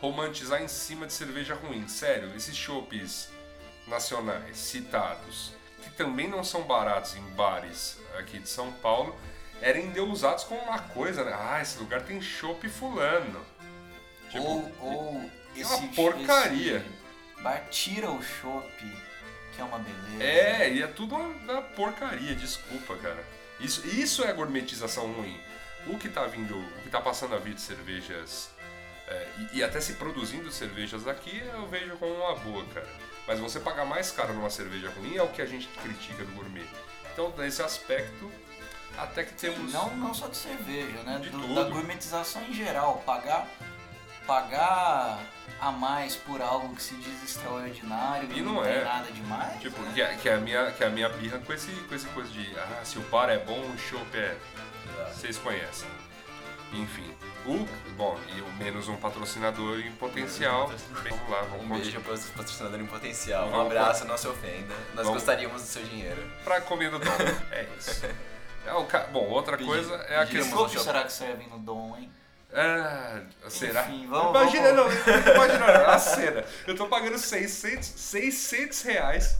[0.00, 1.86] romantizar em cima de cerveja ruim.
[1.86, 3.28] Sério, esses chopes
[3.86, 9.14] nacionais citados, que também não são baratos em bares aqui de São Paulo,
[9.60, 11.36] eram endeusados como uma coisa, né?
[11.38, 13.44] Ah, esse lugar tem chopp fulano.
[14.30, 16.76] Tipo, ou ou é esse, uma porcaria.
[16.76, 18.96] esse bar tira o chopp,
[19.52, 20.22] que é uma beleza.
[20.22, 23.22] É, e é tudo uma, uma porcaria, desculpa, cara.
[23.58, 25.38] Isso, isso é gourmetização ruim.
[25.86, 28.50] O que tá vindo, o que tá passando a vir de cervejas
[29.10, 32.88] é, e, e até se produzindo cervejas aqui, eu vejo como uma boa, cara.
[33.26, 36.32] Mas você pagar mais caro numa cerveja ruim é o que a gente critica do
[36.32, 36.64] gourmet.
[37.12, 38.30] Então, nesse aspecto,
[38.96, 39.72] até que temos.
[39.72, 41.18] Não, não só de cerveja, né?
[41.18, 41.54] De Do- tudo.
[41.54, 43.02] da gourmetização em geral.
[43.04, 43.46] Pagar,
[44.26, 45.18] pagar
[45.60, 48.72] a mais por algo que se diz extraordinário E não não, é.
[48.76, 49.60] tem nada demais.
[49.60, 49.92] Tipo, né?
[49.94, 52.06] que é, que é a minha, que é a minha birra com esse, com esse
[52.08, 54.36] coisa de ah, se o bar é bom, o chopp é.
[55.12, 55.88] Vocês conhecem.
[56.72, 57.14] Enfim.
[57.46, 57.66] O.
[57.96, 60.66] Bom, e o menos um patrocinador em potencial.
[60.68, 61.78] Vamos lá, vamos Um continuar.
[61.80, 63.48] beijo para os patrocinadores em potencial.
[63.48, 64.74] Um Vamos- abraço, não se ofenda.
[64.94, 66.22] Nós Vamos- gostaríamos do seu dinheiro.
[66.44, 67.10] Pra comer do dom.
[67.52, 68.04] É isso.
[68.66, 70.58] É o ca- Bom, outra Pedi- coisa é a pedimos questão.
[70.64, 72.10] um Quanto será que servem no Dom, hein?
[72.52, 73.82] Ah, será?
[73.88, 76.44] Enfim, vamos- imagina, vamos- não, imagina a cena.
[76.66, 79.38] Eu tô pagando 600, 600 reais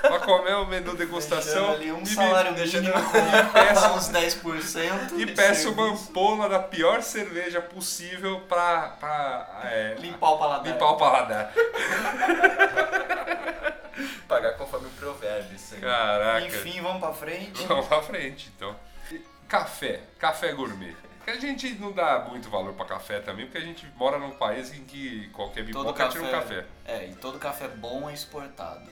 [0.00, 5.18] pra comer o menu degustação ali um e, salário me, mínimo e peço, uns 10%.
[5.18, 6.10] e peço uma serviço.
[6.10, 10.72] ampola da pior cerveja possível pra, pra é, Limpar o paladar.
[10.72, 11.52] limpar o paladar.
[14.26, 15.54] Pagar conforme o provérbio.
[15.56, 15.80] isso aí.
[15.80, 16.46] Caraca.
[16.46, 17.66] Enfim, vamos pra frente.
[17.66, 18.74] Vamos pra frente, então.
[19.48, 20.94] Café, café gourmet.
[21.24, 24.30] Que a gente não dá muito valor pra café também, porque a gente mora num
[24.30, 26.64] país em que qualquer Todo tira um café.
[26.84, 28.88] É, e todo café bom é exportado.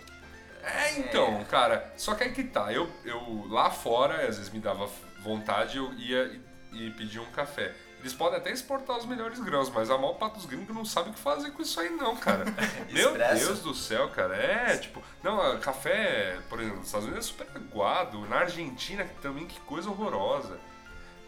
[0.63, 2.73] É, então, cara, só que aí que tá.
[2.73, 4.89] Eu, eu lá fora, às vezes me dava
[5.23, 6.41] vontade, eu ia
[6.73, 7.75] e, e pedia um café.
[8.01, 11.11] Eles podem até exportar os melhores grãos, mas a maior parte dos gringos não sabe
[11.11, 12.45] o que fazer com isso aí, não, cara.
[12.93, 13.13] Meu?
[13.13, 14.37] Deus do céu, cara.
[14.37, 18.21] É, tipo, não, café, por exemplo, nos Estados Unidos é super aguado.
[18.29, 20.61] Na Argentina também, que coisa horrorosa.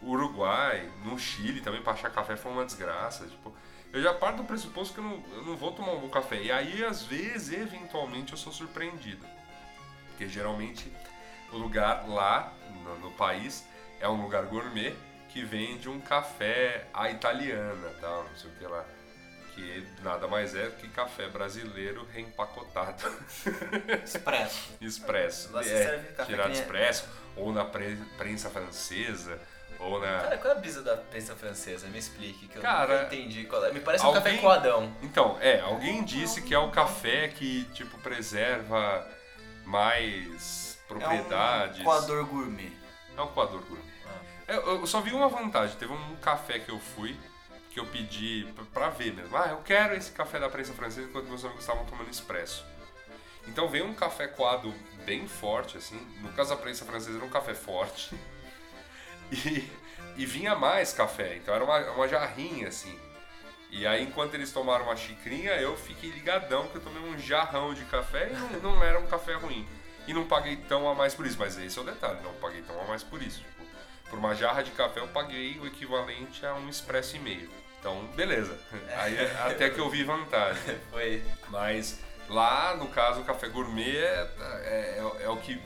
[0.01, 3.27] Uruguai, no Chile também, pra achar café foi uma desgraça.
[3.27, 3.53] Tipo,
[3.93, 6.37] eu já parto do pressuposto que eu não, eu não vou tomar um bom café.
[6.43, 9.27] E aí, às vezes, eventualmente, eu sou surpreendido.
[10.09, 10.93] Porque geralmente
[11.53, 12.53] o lugar lá
[12.85, 13.65] no, no país
[14.01, 14.95] é um lugar gourmet
[15.31, 18.85] que vende um café à italiana, tal, não sei o que lá.
[19.55, 23.03] Que nada mais é que café brasileiro reempacotado.
[24.05, 24.71] Expresso.
[24.81, 25.49] expresso.
[25.63, 29.41] Se É, serve café tirado nem- expresso, ou na pre- prensa francesa,
[29.81, 30.21] ou na.
[30.21, 31.89] Cara, qual é a brisa da prensa francesa?
[31.89, 33.73] Me explique, que eu Cara, nunca entendi qual é.
[33.73, 34.95] Me parece um alguém- café coadão.
[35.03, 39.07] Então, é, alguém disse que é o café que, tipo, preserva
[39.65, 41.79] mais propriedades.
[41.79, 42.73] É um coador gourmet.
[43.17, 43.91] É um coador gourmet.
[44.47, 45.77] É, Eu, eu só vi uma vantagem.
[45.77, 47.17] Teve um café que eu fui,
[47.71, 49.37] que eu pedi pra- ver mesmo.
[49.37, 52.65] Ah, eu quero esse café da prensa francesa enquanto meus amigos estavam tomando expresso.
[53.47, 54.75] Então veio um café coado
[55.07, 55.97] bem forte, assim.
[56.21, 58.15] No caso da prensa francesa era um café forte.
[59.31, 59.71] E,
[60.17, 62.99] e vinha mais café, então era uma, uma jarrinha, assim.
[63.71, 67.73] E aí, enquanto eles tomaram uma xicrinha, eu fiquei ligadão, porque eu tomei um jarrão
[67.73, 69.67] de café e não, não era um café ruim.
[70.07, 72.63] E não paguei tão a mais por isso, mas esse é o detalhe, não paguei
[72.63, 73.39] tão a mais por isso.
[73.39, 73.65] Tipo,
[74.09, 77.49] por uma jarra de café eu paguei o equivalente a um expresso e meio.
[77.79, 78.59] Então, beleza.
[78.99, 80.79] Aí até que eu vi vantagem.
[80.91, 81.23] Foi.
[81.49, 85.63] Mas lá, no caso, o café gourmet é, é, é o que.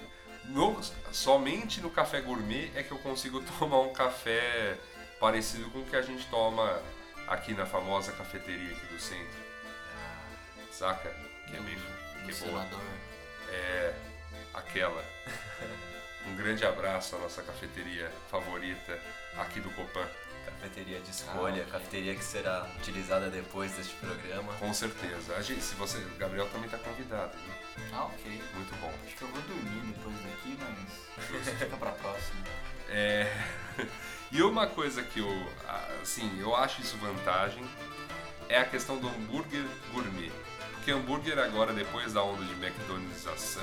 [0.47, 0.81] No-
[1.13, 4.79] somente no café gourmet é que eu consigo tomar um café
[5.21, 6.81] parecido com o que a gente toma
[7.29, 9.45] aqui na famosa cafeteria aqui do centro.
[10.71, 11.09] Saca?
[11.47, 11.61] Que é.
[11.61, 11.65] Do
[12.27, 12.67] Que é boa.
[13.49, 13.95] É
[14.55, 15.05] aquela.
[16.27, 18.99] Um grande abraço à nossa cafeteria favorita
[19.37, 20.09] aqui do Copan.
[20.47, 24.53] Cafeteria de escolha, cafeteria que será utilizada depois deste programa.
[24.55, 25.37] Com certeza.
[25.37, 27.33] A gente, se você, o Gabriel também está convidado.
[27.37, 27.85] viu?
[27.93, 28.43] Ah, ok.
[28.55, 28.93] Muito bom.
[29.07, 32.41] Acho que eu vou dormir depois daqui, mas isso fica pra próxima.
[32.89, 33.31] É,
[34.35, 35.53] E uma coisa que eu,
[36.03, 37.65] assim, eu acho isso vantagem
[38.49, 40.33] é a questão do hambúrguer gourmet.
[40.73, 43.63] Porque hambúrguer agora, depois da onda de McDonaldização,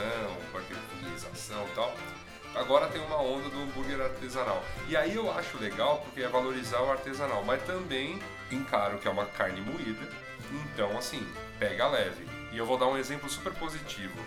[0.52, 1.94] Burger Kingização e tal,
[2.56, 4.64] agora tem uma onda do hambúrguer artesanal.
[4.88, 8.20] E aí eu acho legal porque é valorizar o artesanal, mas também
[8.52, 10.08] encaro que é uma carne moída,
[10.52, 11.26] então assim,
[11.60, 12.28] pega leve.
[12.52, 14.20] E eu vou dar um exemplo super positivo.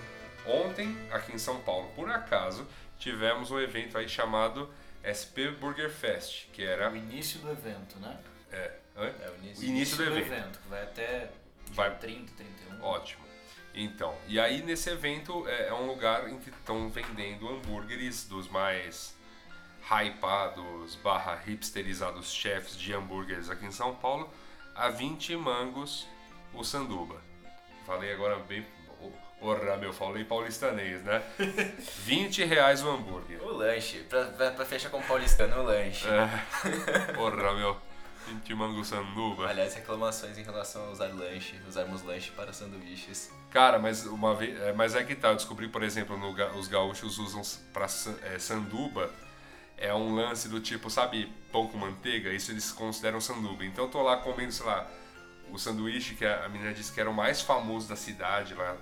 [0.47, 2.67] Ontem, aqui em São Paulo, por acaso,
[2.99, 4.69] tivemos um evento aí chamado
[5.05, 8.19] SP Burger Fest, que era O início do evento, né?
[8.53, 9.07] é, hã?
[9.07, 9.63] É o início.
[9.63, 10.59] o início do evento.
[10.59, 11.31] que vai até
[11.73, 12.83] Vai 30, 31.
[12.83, 13.24] Ótimo.
[13.75, 18.49] Então, e aí nesse evento é, é um lugar em que estão vendendo hambúrgueres dos
[18.49, 19.15] mais
[19.91, 24.33] hypados, barra hipsterizados chefs de hambúrgueres aqui em São Paulo,
[24.75, 26.07] a 20 mangos
[26.53, 27.21] o sanduba.
[27.85, 28.65] Falei agora bem...
[29.41, 31.23] Porra, meu, falei paulistanês, né?
[32.05, 33.43] 20 reais o hambúrguer.
[33.43, 36.07] O lanche, pra, pra, pra fechar com paulistano, o lanche.
[36.09, 37.13] É.
[37.13, 37.77] Porra, meu,
[38.27, 39.49] 20 mangos sanduba.
[39.49, 43.31] Aliás, reclamações em relação a usar lanche, usarmos lanche para sanduíches.
[43.55, 46.67] Cara, mas uma vez, é, mas é que tá, eu descobri, por exemplo, no, os
[46.67, 49.09] gaúchos usam san- é, sanduba,
[49.79, 53.65] é um lance do tipo, sabe, pão com manteiga, isso eles consideram sanduba.
[53.65, 54.91] Então eu tô lá comendo, sei lá,
[55.53, 58.77] o sanduíche que a a menina disse que era o mais famoso da cidade lá.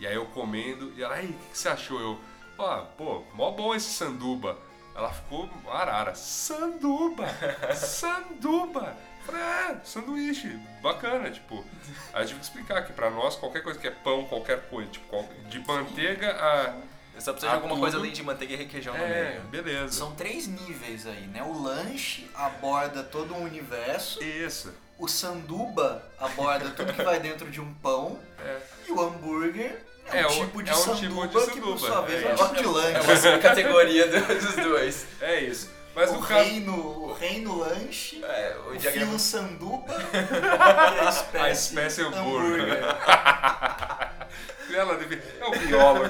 [0.00, 2.00] E aí eu comendo, e ela, aí, o que, você achou?
[2.00, 2.20] Eu,
[2.58, 4.58] ah, pô, mó bom esse sanduba.
[4.96, 6.14] Ela ficou arara.
[6.16, 7.26] Sanduba!
[7.74, 8.96] Sanduba!
[9.24, 10.48] Falei, é, sanduíche,
[10.82, 11.64] bacana, tipo.
[12.12, 14.90] Aí eu tive que explicar que pra nós, qualquer coisa que é pão, qualquer coisa,
[14.90, 16.74] tipo, de manteiga a.
[17.14, 18.04] Eu só preciso de alguma coisa tudo.
[18.04, 19.42] além de manteiga e requeijão no É, meio.
[19.42, 19.92] beleza.
[19.92, 21.42] São três níveis aí, né?
[21.42, 24.72] O lanche aborda todo um universo, Isso.
[24.98, 28.58] o sanduba aborda tudo que vai dentro de um pão, É.
[28.88, 31.60] e o hambúrguer é, É um o- tipo de é um sanduba tipo de que
[31.60, 32.96] por sanduba, sua vez é, é um tipo de lanche.
[32.96, 35.06] É uma subcategoria do- dos dois.
[35.20, 35.70] É isso.
[35.94, 36.34] Mas o, no caso.
[36.48, 39.06] reino, o reino lanche, É, o o diagrama.
[39.06, 42.78] filo sanduba e a espécie, A espécie hambúrguer.
[44.74, 45.20] Ela deve...
[45.38, 46.08] É o biólogo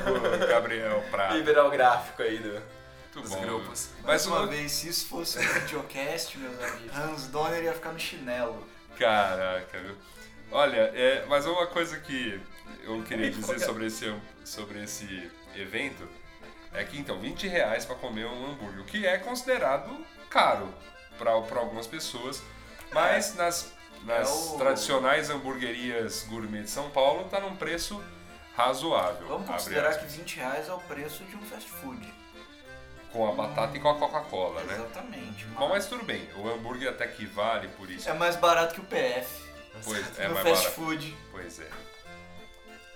[0.49, 1.35] Gabriel Prado.
[1.37, 3.41] Liberar o gráfico aí do, Muito dos bom.
[3.41, 3.89] grupos.
[4.05, 7.73] Mais Mas uma uma vez, se isso fosse um videocast, meus amigos, Hans Donner ia
[7.73, 8.65] ficar no chinelo.
[8.97, 9.97] Caraca, viu?
[10.53, 12.41] Olha, é, mas uma coisa que
[12.85, 14.15] eu queria dizer sobre esse,
[14.45, 16.09] sobre esse evento
[16.75, 20.73] é que, então, 20 reais pra comer um hambúrguer, o que é considerado caro
[21.19, 22.43] pra algumas pessoas,
[22.93, 23.73] mas nas,
[24.05, 28.03] nas É o- tradicionais hamburguerias gourmet de São Paulo tá num preço
[28.57, 29.29] razoável.
[29.29, 32.13] Vamos considerar que 20 reais é o preço de um fast food.
[33.13, 34.75] Com a batata e com a Coca-Cola, né?
[34.75, 35.45] Exatamente.
[35.47, 38.09] Bom, mas tudo bem, o hambúrguer até que vale por isso.
[38.09, 39.43] É mais barato que o PF.
[39.85, 40.81] Pois é, no mais fast barato.
[40.81, 41.17] food.
[41.31, 41.69] Pois é.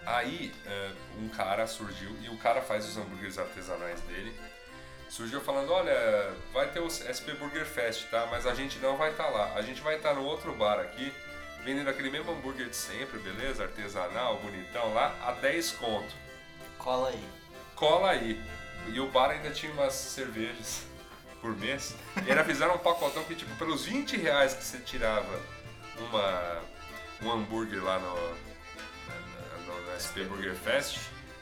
[0.07, 4.33] Aí, é, um cara surgiu, e o cara faz os hambúrgueres artesanais dele,
[5.09, 8.29] surgiu falando, olha, vai ter o SP Burger Fest, tá?
[8.31, 9.53] Mas a gente não vai estar lá.
[9.55, 11.13] A gente vai estar no outro bar aqui,
[11.65, 13.65] vendendo aquele mesmo hambúrguer de sempre, beleza?
[13.65, 16.15] Artesanal, bonitão lá, a 10 conto.
[16.79, 17.29] Cola aí.
[17.75, 18.41] Cola aí.
[18.87, 20.85] E o bar ainda tinha umas cervejas
[21.43, 21.97] por mês.
[22.25, 25.41] E ainda fizeram um pacotão que, tipo, pelos 20 reais que você tirava
[25.99, 26.63] uma,
[27.23, 28.46] um hambúrguer lá no,
[29.87, 30.99] na- SP Burger Fest,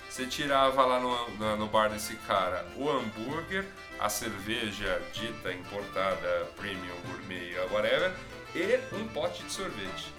[0.09, 3.65] você tirava lá no, no bar desse cara o hambúrguer,
[3.99, 8.13] a cerveja dita importada, premium, gourmet, whatever,
[8.55, 10.13] e um pote de sorvete.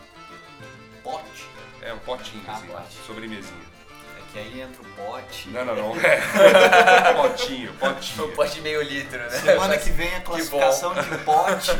[1.04, 1.48] Pote.
[1.82, 2.96] É, um potinho, Ah, assim, pote.
[3.06, 3.76] sobremesinha.
[4.18, 5.50] É que aí entra o bote.
[5.50, 5.96] Não, não, não.
[6.02, 6.20] É.
[7.14, 8.26] potinho, potinho.
[8.28, 9.30] Um pote de meio litro, né?
[9.30, 11.72] Semana que vem a classificação de pote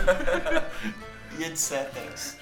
[1.38, 1.88] e etc.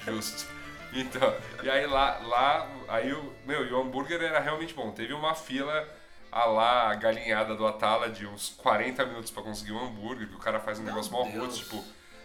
[0.06, 0.46] Justo.
[0.92, 4.90] Então, e aí lá, lá, aí o, meu, e o hambúrguer era realmente bom.
[4.90, 5.86] Teve uma fila
[6.30, 10.34] a lá, a galinhada do Atala de uns 40 minutos pra conseguir um hambúrguer, que
[10.34, 11.36] o cara faz um negócio mó Deus.
[11.36, 11.84] rústico, tipo,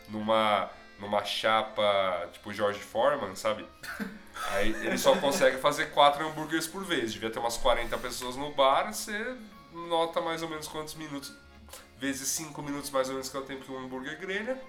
[0.09, 3.67] numa, numa chapa, tipo George Foreman, sabe?
[4.51, 7.13] Aí ele só consegue fazer quatro hambúrgueres por vez.
[7.13, 9.35] Devia ter umas 40 pessoas no bar, você
[9.71, 11.31] nota mais ou menos quantos minutos,
[11.97, 14.59] vezes 5 minutos mais ou menos que é o tempo que um hambúrguer grelha.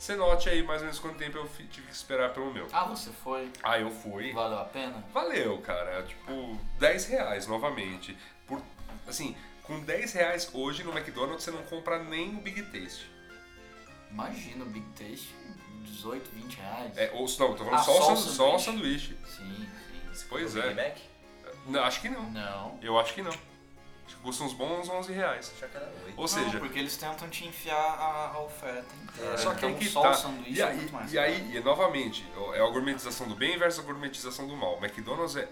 [0.00, 2.66] Você note aí mais ou menos quanto tempo eu tive que esperar pelo meu.
[2.72, 3.52] Ah, você foi?
[3.62, 4.32] Aí eu fui.
[4.32, 5.04] Valeu a pena?
[5.12, 6.02] Valeu, cara.
[6.04, 8.16] Tipo, 10 reais novamente.
[8.46, 8.62] Por,
[9.06, 13.10] assim, com 10 reais hoje no McDonald's você não compra nem o Big Taste.
[14.10, 15.34] Imagina o Big Taste,
[15.82, 16.96] 18, 20 reais.
[16.96, 19.18] É, ou, não, tô falando Ah, só, só o sanduíche.
[19.26, 19.68] Sim,
[20.14, 20.26] sim.
[20.30, 20.88] Pois O Big é.
[20.88, 20.96] Mac?
[21.66, 22.22] Não, acho que não.
[22.30, 22.78] Não.
[22.80, 23.34] Eu acho que não.
[24.10, 25.52] Acho que custa uns bons 11 reais.
[26.16, 29.34] Ou Não, seja, porque eles tentam te enfiar a, a oferta inteira.
[29.34, 30.10] É, só que então, que só tá.
[30.10, 33.36] o sanduíche E é aí, muito mais e aí, e novamente, é a gourmetização do
[33.36, 34.78] bem versus a gourmetização do mal.
[34.78, 35.48] O McDonald's é,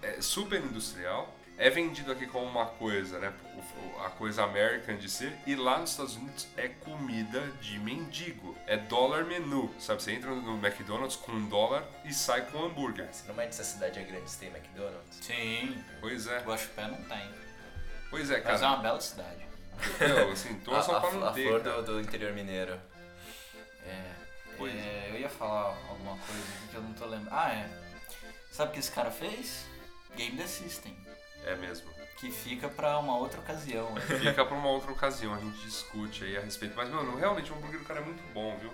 [0.00, 3.30] é super industrial, é vendido aqui como uma coisa, né?
[4.02, 8.56] A coisa American de ser, e lá nos Estados Unidos é comida de mendigo.
[8.66, 10.02] É dólar menu, sabe?
[10.02, 13.06] Você entra no McDonald's com um dólar e sai com um hambúrguer.
[13.12, 15.18] Se não é dessa cidade é grande, tem McDonald's.
[15.20, 17.41] Sim, Pois é, Guaxupé não tem.
[18.12, 18.66] Pois é, Mas é cara.
[18.68, 19.42] uma bela cidade.
[19.98, 21.48] Eu, assim, A, torçam a, pra não a ter.
[21.48, 21.82] flor cara.
[21.82, 22.78] do, do interior mineiro.
[23.84, 24.12] É,
[24.56, 27.34] Pois é, eu ia falar alguma coisa que eu não tô lembrando.
[27.34, 27.68] Ah, é.
[28.52, 29.66] Sabe o que esse cara fez?
[30.14, 30.96] Game the System.
[31.44, 31.90] É mesmo.
[32.18, 33.90] Que fica pra uma outra ocasião.
[33.94, 34.00] né?
[34.20, 36.76] Fica pra uma outra ocasião, a gente discute aí a respeito.
[36.76, 38.72] Mas, mano, realmente o hambúrguer do cara é muito bom, viu?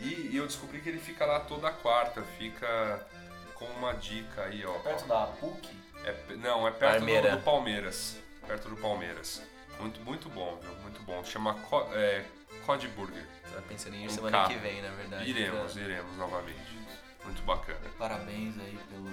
[0.00, 3.06] E, e eu descobri que ele fica lá toda quarta, fica
[3.54, 4.72] com uma dica aí, ó.
[4.80, 5.68] Perto da PUC.
[6.04, 8.16] É não, é perto do, do Palmeiras.
[8.46, 9.42] Perto do Palmeiras.
[9.80, 10.72] Muito, muito bom, viu?
[10.82, 11.24] Muito bom.
[11.24, 12.24] Chama Co é,
[12.66, 13.26] Cod Burger.
[13.50, 14.48] Tava pensando em ir Um semana K.
[14.48, 15.28] que vem, na verdade.
[15.30, 16.78] Iremos, pra- iremos novamente.
[17.24, 17.80] Muito bacana.
[17.98, 19.10] Parabéns aí pelo,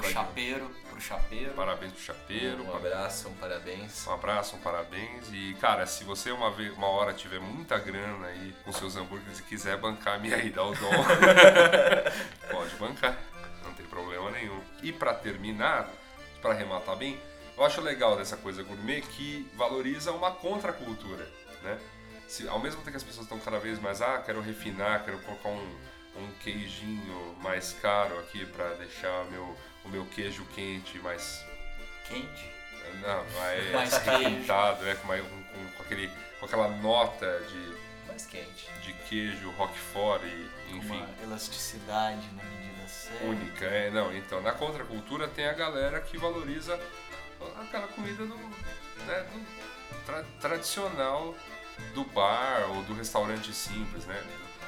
[0.00, 1.52] pelo chapeiro, pro chapeiro.
[1.54, 2.62] Parabéns pro chapeiro.
[2.62, 4.06] Um para- abraço, um parabéns.
[4.06, 5.28] Um abraço, um parabéns.
[5.32, 9.38] E, cara, se você uma, vez, uma hora tiver muita grana aí com seus hambúrgueres
[9.38, 10.90] e quiser bancar minha ida ao dom,
[12.50, 13.16] pode bancar.
[13.64, 14.60] Não tem problema nenhum.
[14.82, 15.88] E pra terminar,
[16.42, 17.18] pra arrematar bem,
[17.56, 21.28] eu acho legal dessa coisa gourmet que valoriza uma contracultura,
[21.62, 21.78] né?
[22.28, 25.18] Se, ao mesmo tempo que as pessoas estão cada vez mais, ah, quero refinar, quero
[25.20, 25.76] colocar um,
[26.16, 31.44] um queijinho mais caro aqui para deixar o meu, o meu queijo quente mais.
[32.08, 32.50] Quente?
[33.00, 34.18] Não, mais, Mais queijo.
[34.18, 37.76] requintado, é, com- com- com aquele, com aquela nota de,
[38.08, 38.68] Mais quente.
[38.82, 40.96] de queijo roquefort e enfim.
[40.96, 43.24] Uma elasticidade na medida certa.
[43.24, 43.64] única.
[43.66, 46.80] É, não, então, na contracultura tem a galera que valoriza
[47.60, 51.34] aquela comida do, né, do tra- tradicional
[51.94, 54.22] do bar ou do restaurante simples, né?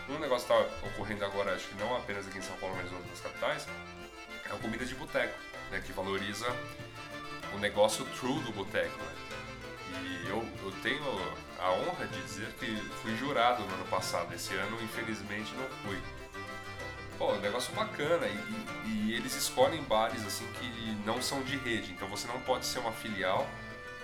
[0.09, 2.91] Um negócio que está ocorrendo agora, acho que não apenas aqui em São Paulo, mas
[2.91, 3.67] em outras capitais,
[4.49, 5.39] é a comida de boteco,
[5.71, 5.83] né?
[5.85, 6.47] Que valoriza
[7.55, 9.15] o negócio true do boteco, né?
[10.03, 11.03] E eu, eu tenho
[11.59, 14.33] a honra de dizer que fui jurado no ano passado.
[14.35, 15.99] Esse ano, infelizmente, não fui.
[17.19, 18.27] Pô, um negócio bacana.
[18.27, 18.31] E,
[18.87, 21.93] e- e eles escolhem bares assim que não são de rede.
[21.93, 23.47] Então você não pode ser uma filial,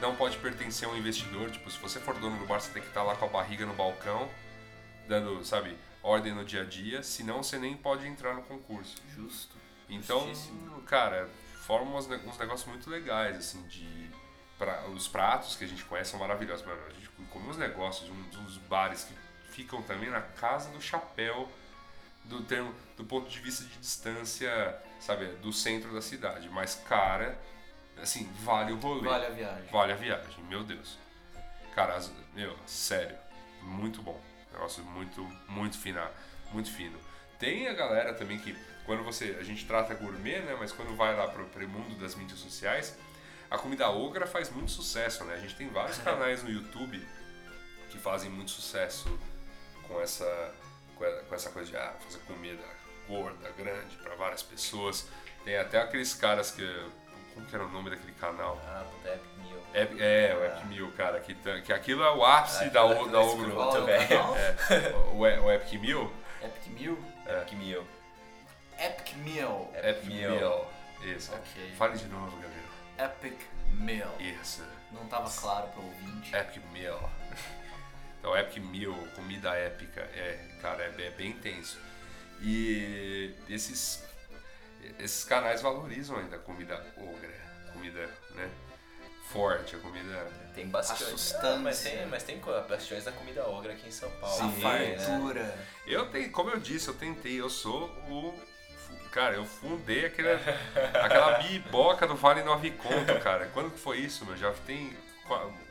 [0.00, 1.50] não pode pertencer a um investidor.
[1.50, 3.64] Tipo, se você for dono do bar, você tem que estar lá com a barriga
[3.64, 4.28] no balcão,
[5.06, 7.02] dando, sabe, ordem no dia a dia.
[7.02, 8.96] Senão você nem pode entrar no concurso.
[9.14, 9.56] Justo.
[9.88, 10.82] Então, Justíssimo.
[10.82, 11.28] cara,
[11.66, 14.10] forma uns, ne- uns negócios muito legais, assim, de.
[14.58, 16.80] Pra, os pratos que a gente conhece são maravilhosos, mano.
[16.88, 19.14] A gente come uns negócios, uns, uns bares que
[19.52, 21.48] ficam também na casa do chapéu,
[22.24, 26.48] do, termo, do ponto de vista de distância, sabe, do centro da cidade.
[26.48, 27.38] Mas, cara,
[28.00, 29.08] assim, vale o rolê.
[29.08, 29.68] Vale a viagem.
[29.70, 30.98] Vale a viagem, meu Deus.
[31.74, 32.00] Cara,
[32.34, 33.16] meu, sério,
[33.62, 34.20] muito bom.
[34.52, 36.10] Negócio muito, muito fina,
[36.52, 36.98] muito fino.
[37.38, 38.56] Tem a galera também que,
[38.86, 39.36] quando você.
[39.40, 40.56] A gente trata gourmet, né?
[40.58, 42.96] Mas quando vai lá pro, pro mundo das mídias sociais,
[43.50, 45.34] a comida ogra faz muito sucesso, né?
[45.34, 47.04] A gente tem vários canais no YouTube
[47.90, 49.18] que fazem muito sucesso
[49.86, 50.54] com essa,
[50.94, 52.62] com essa coisa de ah, fazer comida
[53.08, 55.06] gorda, grande, para várias pessoas.
[55.44, 56.64] Tem até aqueles caras que.
[57.34, 58.60] Como que era o nome daquele canal?
[58.64, 59.60] Ah, puta, Epic Meal.
[59.74, 63.02] Ep- é, o Epic Meal, cara, que, que aquilo é o ápice da, Aquilo é
[63.02, 63.50] o- da ogro.
[63.60, 64.08] É o velho.
[64.08, 64.36] canal?
[65.14, 66.10] O, o Epic Meal?
[66.42, 66.96] Epic Meal?
[67.26, 67.84] Epic Meal.
[68.78, 69.72] Epic Meal.
[69.82, 70.30] Epic Meal.
[70.36, 70.72] Meal.
[71.02, 71.34] Isso.
[71.34, 71.72] Ok.
[71.76, 73.12] Fale de novo, galera.
[73.12, 73.40] Epic
[73.72, 74.14] Meal.
[74.20, 74.62] Isso.
[74.92, 76.34] Não tava claro pro ouvinte.
[76.36, 77.10] Epic Meal.
[78.24, 81.78] Então, Epic Meal, comida épica, é, cara, é, é bem intenso.
[82.40, 84.02] E esses,
[84.98, 87.34] esses canais valorizam ainda a comida ogra,
[87.74, 88.48] comida, né,
[89.28, 90.26] forte, a comida...
[90.54, 91.34] Tem bastante.
[91.36, 94.34] Ah, mas tem, mas tem bastiões da comida ogra aqui em São Paulo.
[94.34, 94.96] A Sim, né?
[94.96, 95.58] fartura.
[95.86, 98.34] Eu tenho, como eu disse, eu tentei, eu sou o...
[99.12, 100.30] Cara, eu fundei aquele,
[100.98, 103.50] aquela biboca do Vale Nove Conto, cara.
[103.52, 104.34] Quando que foi isso, meu?
[104.34, 104.96] Já tem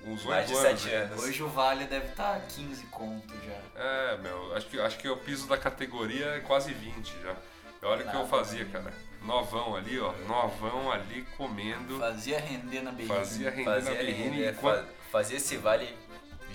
[0.06, 0.82] uns Mais oito de anos.
[0.82, 1.24] 7 anos.
[1.24, 3.82] Hoje o Vale deve estar 15 conto já.
[3.82, 7.36] É, meu, acho que, acho que o piso da categoria é quase 20 já.
[7.84, 8.94] Olha o que eu fazia, cara.
[9.22, 10.14] Novão ali, ó.
[10.28, 12.00] Novão ali comendo.
[12.00, 13.16] Fazia render na berrinha.
[13.16, 14.36] Fazia render Fazia, na berrina.
[14.36, 15.98] render, E quando, fa- fazia esse vale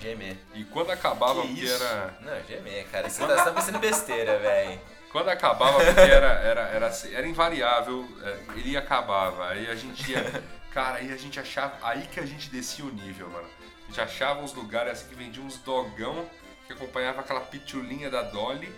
[0.00, 0.36] gemer.
[0.54, 1.82] e quando acabava, Que porque isso?
[1.82, 2.14] era.
[2.22, 3.08] Não, gemer, cara.
[3.10, 4.80] Você tá, você tá pensando besteira, velho.
[5.12, 9.48] Quando acabava, porque era, era, era, era invariável, é, ele acabava.
[9.48, 10.42] Aí a gente ia.
[10.72, 11.76] Cara, aí a gente achava.
[11.82, 13.48] Aí que a gente descia o nível, mano.
[13.84, 16.28] A gente achava uns lugares assim que vendiam uns dogão
[16.66, 18.72] que acompanhava aquela pitulinha da Dolly.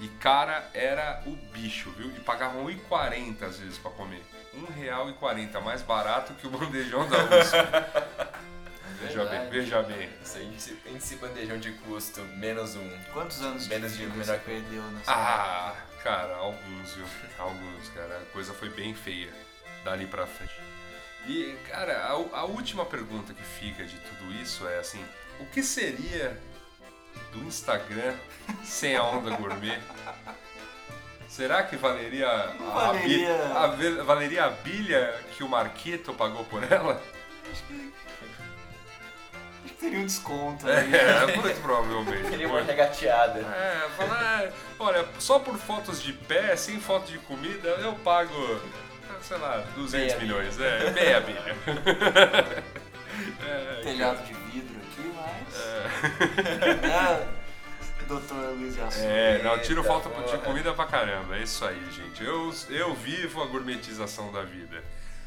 [0.00, 2.08] E cara, era o bicho, viu?
[2.08, 4.22] E pagavam 1,40 às vezes pra comer.
[4.52, 7.56] R$1,40, mais barato que o bandejão da USP.
[9.00, 10.08] veja bem, veja bem.
[10.22, 12.98] Esse índice, índice bandejão de custo, menos um.
[13.12, 17.06] Quantos anos Menos de de vida você perdeu nessa Ah, cara, alguns, viu?
[17.36, 18.18] Alguns, cara.
[18.18, 19.32] A coisa foi bem feia
[19.84, 20.54] dali pra frente.
[21.28, 25.04] E, cara, a, a última pergunta que fica de tudo isso é assim:
[25.38, 26.40] o que seria
[27.32, 28.14] do Instagram
[28.64, 29.78] sem a onda gourmet?
[31.28, 33.52] Será que valeria a, Valeria.
[33.54, 37.02] a ve- valeria a bilha que o Marquito pagou por ela?
[37.52, 37.92] Acho que
[39.78, 40.92] teria um desconto aí.
[40.94, 42.30] É, muito provavelmente.
[42.30, 43.40] Queria uma regateada.
[43.40, 48.32] É, falar, olha, só por fotos de pé, sem foto de comida, eu pago,
[49.22, 50.60] sei lá, 200 Meia milhões.
[50.60, 51.56] É, meia bilha.
[53.44, 56.80] É, Telhado de vidro aqui, mas.
[56.80, 57.28] Né,
[58.06, 59.08] Doutor Luiz Assunção.
[59.10, 61.36] É, não, tiro foto de comida pra caramba.
[61.36, 62.22] É isso aí, gente.
[62.24, 64.82] Eu, eu vivo a gourmetização da vida.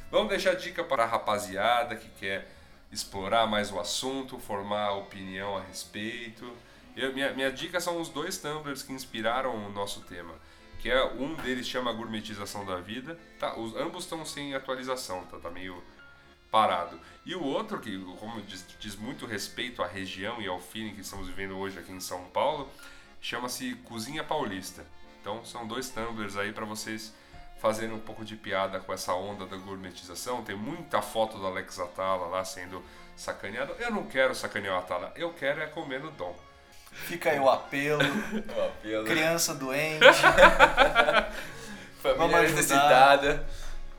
[0.10, 2.48] Vamos deixar dica para a rapaziada que quer
[2.92, 6.50] explorar mais o assunto, formar opinião a respeito.
[6.96, 10.34] Eu- minha, minha dica são os dois tumblers que inspiraram o nosso tema.
[10.82, 13.18] Que é um deles chama Gourmetização da Vida.
[13.40, 15.82] Tá, os, ambos estão sem atualização, tá, tá meio
[16.50, 17.00] parado.
[17.26, 21.02] E o outro, que como diz, diz muito respeito à região e ao feeling que
[21.02, 22.70] estamos vivendo hoje aqui em São Paulo,
[23.22, 24.86] chama-se Cozinha Paulista.
[25.22, 27.14] Então são dois tumblers aí para vocês
[27.60, 30.44] fazerem um pouco de piada com essa onda da gourmetização.
[30.44, 32.84] Tem muita foto do Alex Atala lá sendo
[33.16, 33.74] sacaneado.
[33.74, 36.36] Eu não quero sacanear o Atala, eu quero é comer no Dom.
[36.92, 38.02] Fica aí o apelo.
[38.56, 39.06] O apelo.
[39.06, 40.06] Criança doente.
[42.02, 43.46] Família necessitada.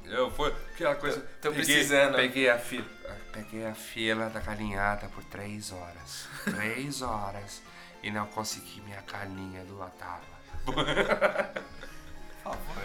[0.05, 0.53] Eu fui.
[0.75, 1.21] Aquela coisa.
[1.41, 2.17] Tô peguei, precisando.
[2.17, 2.87] Peguei a fila.
[3.33, 6.29] Peguei a fila da galinhada por três horas.
[6.45, 7.63] Três horas.
[8.03, 10.33] E não consegui minha galinha do Otávio.
[12.43, 12.83] Por favor,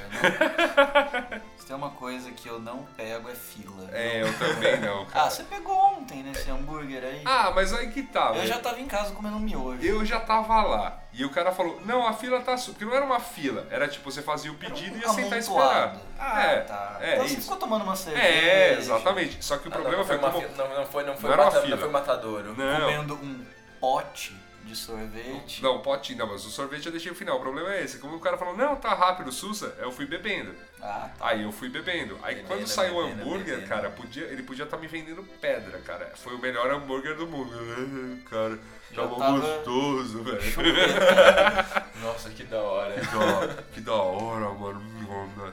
[1.32, 1.42] né?
[1.58, 3.90] Se tem uma coisa que eu não pego é fila.
[3.92, 5.26] É, eu também não, cara.
[5.26, 6.32] Ah, você pegou ontem, né?
[6.34, 7.22] Esse hambúrguer aí.
[7.26, 9.82] Ah, mas aí que tá, eu já tava em casa comendo um miojo.
[9.84, 11.00] Eu já tava lá.
[11.12, 13.68] E o cara falou, não, a fila tá su-" Porque não era uma fila.
[13.70, 15.96] Era tipo, você fazia o pedido e ia sentar e esperar.
[16.20, 16.98] Ah, é, tá.
[17.02, 17.42] é então você isso.
[17.44, 18.26] ficou tomando uma cerveja.
[18.28, 19.44] É, exatamente.
[19.44, 20.48] Só que o Ah, problema não, foi uma como...
[20.48, 21.68] fila- não, não foi, não foi, Não era uma fila.
[21.76, 22.56] não foi matadouro.
[22.56, 23.46] Não, Comendo um
[23.80, 24.36] pote
[24.68, 25.64] de sorvete.
[25.64, 27.38] não, potinho, não, mas o sorvete eu deixei o final.
[27.38, 27.98] O problema é esse.
[28.00, 30.54] Como o cara falou, não, tá rápido, Sussa, eu fui bebendo.
[30.82, 31.28] Ah, tá.
[31.30, 32.18] Aí eu fui bebendo.
[32.22, 33.68] Aí Bebendo, quando saiu o bebendo, hambúrguer, bebendo.
[33.68, 36.12] cara, podia, ele podia estar me vendendo pedra, cara.
[36.16, 37.52] Foi o melhor hambúrguer do mundo.
[38.30, 38.60] cara,
[38.92, 40.42] Já tava tava gostoso, velho.
[42.02, 42.94] Nossa, que da hora.
[42.94, 44.98] Que da, que da hora, mano.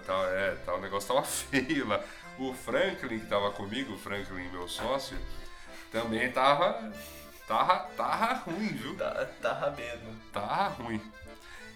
[0.07, 2.01] Tá, é, tá, o negócio tava feio lá.
[2.39, 5.17] O Franklin, que tava comigo, o Franklin, meu sócio,
[5.91, 6.93] também tava.
[7.47, 8.97] Tava, tava ruim, viu?
[8.97, 10.15] Tá, tá mesmo.
[10.33, 11.01] Tava ruim.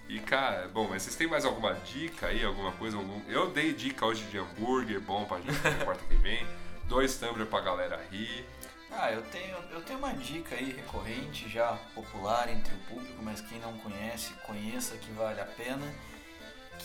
[0.09, 2.97] E cara, bom, mas vocês têm mais alguma dica aí, alguma coisa?
[2.97, 3.21] Algum...
[3.29, 6.47] Eu dei dica hoje de hambúrguer bom pra gente na quarta que vem.
[6.85, 8.47] Dois tumbler pra galera rir.
[8.91, 13.43] Ah, eu tenho, eu tenho uma dica aí recorrente, já popular entre o público, mas
[13.43, 15.85] quem não conhece, conheça que vale a pena.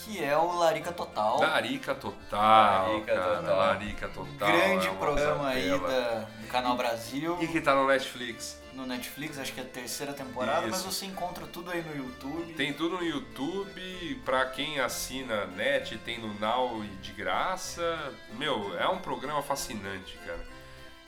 [0.04, 1.40] Que é o Larica Total.
[1.40, 2.90] Larica total.
[2.90, 3.58] Larica cara, total.
[3.58, 4.48] Larica total.
[4.52, 7.38] grande é programa aí da, do Canal Brasil.
[7.42, 8.62] E que tá no Netflix.
[8.74, 10.92] No Netflix, acho que é a terceira temporada, mas Isso.
[10.92, 12.54] você encontra tudo aí no YouTube.
[12.54, 18.14] Tem tudo no YouTube, pra quem assina net, tem no Now e de graça.
[18.34, 20.44] Meu, é um programa fascinante, cara.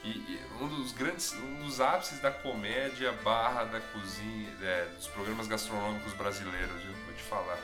[0.04, 5.08] E, e um dos grandes, um dos ápices da comédia barra da cozinha, é, dos
[5.08, 6.94] programas gastronômicos brasileiros, viu?
[7.06, 7.58] Vou te falar.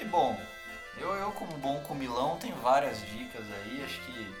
[0.00, 0.38] E, bom,
[0.98, 4.36] eu, eu como bom comilão tenho várias dicas aí, acho que...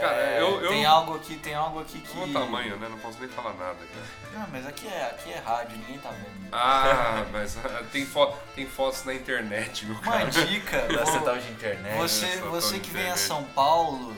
[0.00, 2.08] Cara, é, eu- eu- Tem algo aqui, tem algo aqui que...
[2.12, 2.88] Qual o tamanho, né?
[2.88, 3.76] Não posso nem falar nada.
[3.78, 4.06] cara.
[4.40, 6.48] Não, mas aqui é, aqui é rádio, ninguém tá vendo.
[6.50, 8.26] Ah, mas ah, tem, fo
[8.56, 10.26] tem fotos na internet, meu Uma cara.
[10.30, 11.96] dica, Essa vou- tal de internet.
[11.96, 13.16] você, essa você tal que vem a.
[13.16, 14.16] São Paulo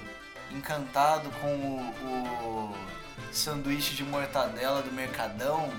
[0.50, 2.76] encantado com o, o
[3.30, 5.70] sanduíche de mortadela do Mercadão,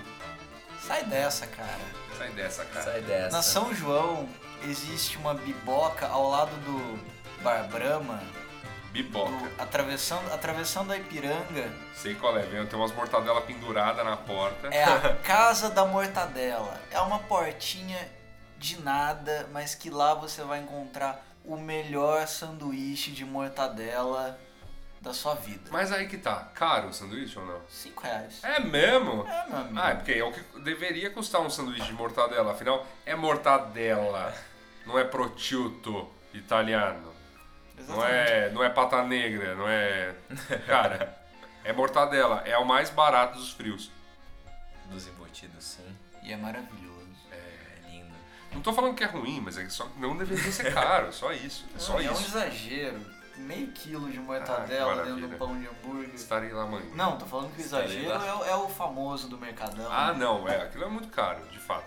[0.79, 1.79] sai dessa, cara.
[2.17, 2.85] Sai dessa, cara.
[2.85, 3.35] Sai dessa.
[3.35, 4.27] Na São João
[4.63, 6.99] existe uma biboca ao lado do
[7.43, 8.21] Bar Brahma,
[8.91, 9.31] Biboca.
[9.31, 12.65] do- atravessando, atravessando a Ipiranga, Sei qual é, vem.
[12.65, 14.67] Tem umas mortadelas penduradas na porta.
[14.69, 16.79] é a Casa da Mortadela.
[16.91, 17.99] É uma portinha
[18.57, 24.39] de nada, mas que lá você vai encontrar o melhor sanduíche de mortadela
[25.01, 25.69] da sua vida.
[25.71, 26.49] Mas aí que tá.
[26.53, 27.61] Caro o sanduíche ou não?
[27.69, 28.43] 5 reais.
[28.43, 29.25] É mesmo?
[29.27, 29.79] É, meu amigo.
[29.79, 32.51] Ah, é porque é o que deveria custar um sanduíche de mortadela.
[32.51, 34.33] Afinal, é mortadela.
[34.85, 37.13] Não é prosciutto italiano.
[37.87, 40.15] Não é, não é pata negra, não é...
[40.65, 41.15] Cara,
[41.63, 42.41] é mortadela.
[42.45, 43.91] É o mais barato dos frios.
[44.85, 45.95] Dos embutidos, sim.
[46.23, 46.97] E é maravilhoso.
[47.31, 48.13] É lindo.
[48.51, 51.13] Não tô falando que é ruim, mas é que só não deveria ser caro.
[51.13, 51.65] Só isso.
[51.75, 52.25] É só Não, é um isso.
[52.25, 53.16] exagero.
[53.37, 56.13] Meio quilo de Ah, mortadela que dentro do pão de hambúrguer.
[56.15, 56.85] Estarei lá amanhã.
[56.95, 59.87] Não, tô falando que o exagero é, o- é o famoso do Mercadão.
[59.91, 61.85] Ah, não, é, aquilo é muito caro, de fato.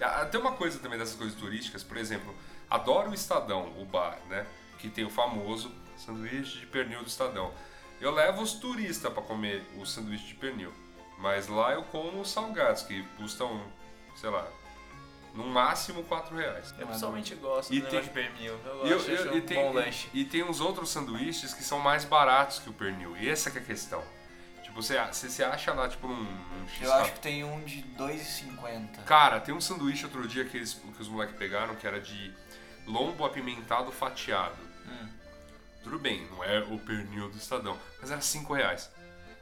[0.00, 2.34] Ah, Tem uma coisa também dessas coisas turísticas, por exemplo,
[2.70, 4.46] adoro o Estadão, o bar, né?
[4.78, 7.52] Que tem o famoso sanduíche de pernil do Estadão.
[8.00, 10.72] Eu levo os turistas para comer o sanduíche de pernil,
[11.18, 13.62] mas lá eu como os salgados, que custam,
[14.16, 14.44] sei lá,
[15.34, 16.74] no máximo 4 reais.
[16.78, 18.60] Eu pessoalmente gosto E do tem- negócio de pernil.
[18.64, 20.08] Eu E, eu- acho, eu- e um tem, bom lanche.
[20.12, 23.16] e tem uns outros sanduíches que são mais baratos que o pernil.
[23.16, 24.02] E essa que é a questão.
[24.62, 27.62] Tipo, você, você, você acha lá, tipo, num, num X Eu acho que tem um
[27.64, 29.02] de 2,50.
[29.04, 32.32] Cara, tem um sanduíche outro dia que, eles, que os moleques pegaram que era de
[32.86, 34.56] lombo apimentado fatiado.
[34.86, 35.08] Hum.
[35.82, 38.90] Tudo bem, não é o pernil do Estadão, mas era 5 reais.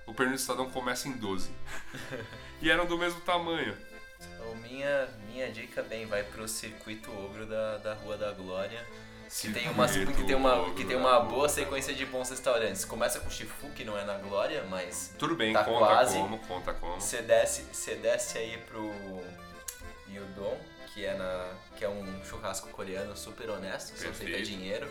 [0.07, 1.51] O pernil do Estadão começa em 12.
[2.61, 3.76] e eram do mesmo tamanho.
[4.41, 8.84] Então, minha, minha dica, bem, vai pro circuito ogro da, da Rua da Glória.
[9.41, 12.84] Que tem, uma, que tem uma, que tem uma boa sequência de bons restaurantes.
[12.84, 16.18] Começa com Chifu, que não é na Glória, mas Tudo bem, Tá conta quase.
[16.18, 17.01] como, conta como.
[17.01, 18.93] você desce, você desce aí pro
[20.09, 20.59] Yudon,
[20.93, 24.47] que é, na, que é um churrasco coreano super honesto, só aceita Perfeito.
[24.49, 24.88] dinheiro.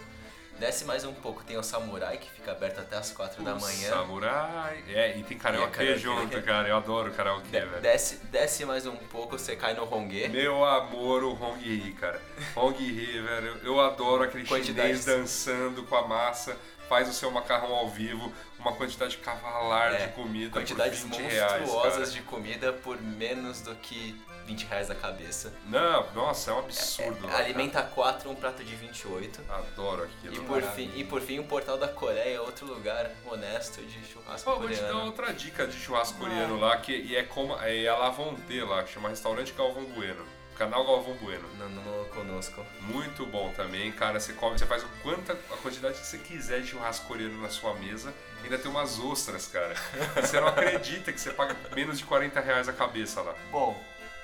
[0.60, 3.90] Desce mais um pouco, tem o Samurai, que fica aberto até as 4 da manhã.
[3.90, 4.84] Samurai.
[4.90, 5.98] É, e tem E karaokê karaokê.
[5.98, 6.68] junto, cara.
[6.68, 7.82] Eu adoro karaokê, De- velho.
[7.82, 10.28] desce, desce mais um pouco, você cai no Hongê.
[10.28, 12.22] Meu amor, o Hong Hee, cara.
[12.58, 13.58] Hong Hee, velho.
[13.64, 15.00] Eu adoro aquele Quantidades.
[15.00, 16.58] chinês dançando com a massa,
[16.90, 21.22] faz o seu macarrão ao vivo, uma quantidade cavalar É, de comida Quantidades por 20
[21.22, 22.12] reais, monstruosas cara.
[22.12, 24.20] de comida por menos do que
[24.50, 25.54] 20 reais a cabeça.
[25.68, 27.28] Não, nossa, é um absurdo.
[27.28, 29.44] lá, Alimenta 4, um prato de 28.
[29.44, 29.60] cara.
[29.60, 30.34] Adoro aquilo.
[30.34, 34.04] E por, fim, e por fim, o Portal da Coreia é outro lugar honesto de
[34.08, 35.06] churrasco Pô, vou te dar coreano.
[35.06, 38.92] outra dica de churrasco coreano lá, que e é como é a Lavonte lá, que
[38.92, 40.26] chama Restaurante Galvão Bueno.
[40.58, 41.48] Canal Galvão Bueno.
[41.58, 42.66] Não, não, conosco.
[42.82, 44.20] Muito bom também, cara.
[44.20, 47.50] Você come, você faz o quanta a quantidade que você quiser de churrasco coreano na
[47.50, 48.14] sua mesa.
[48.44, 49.74] Ainda tem umas ostras, cara.
[50.20, 53.36] Você não acredita que você paga menos de 40 reais a cabeça lá.
[53.52, 53.78] Bom,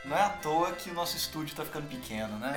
[0.06, 2.56] não é à toa que o nosso estúdio tá ficando pequeno, né?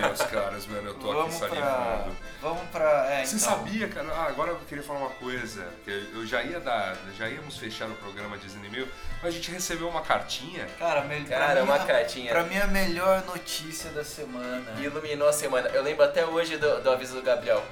[0.00, 1.48] Meu, meus caras, mano, eu tô aqui Vamos pra.
[1.48, 2.16] salivando.
[2.40, 3.06] Vamos pra.
[3.10, 4.08] É, Você então, sabia, cara?
[4.12, 5.66] Ah, agora eu queria falar uma coisa.
[5.84, 6.96] Que eu já ia dar.
[7.16, 8.88] Já íamos fechar o programa Disney Mail,
[9.22, 10.66] mas a gente recebeu uma cartinha.
[10.78, 12.30] Cara, me- pra Cara, mim, uma a- cartinha.
[12.30, 14.62] Pra mim, a melhor notícia da semana.
[14.80, 15.68] Iluminou a semana.
[15.70, 17.64] Eu lembro até hoje do, do aviso do Gabriel.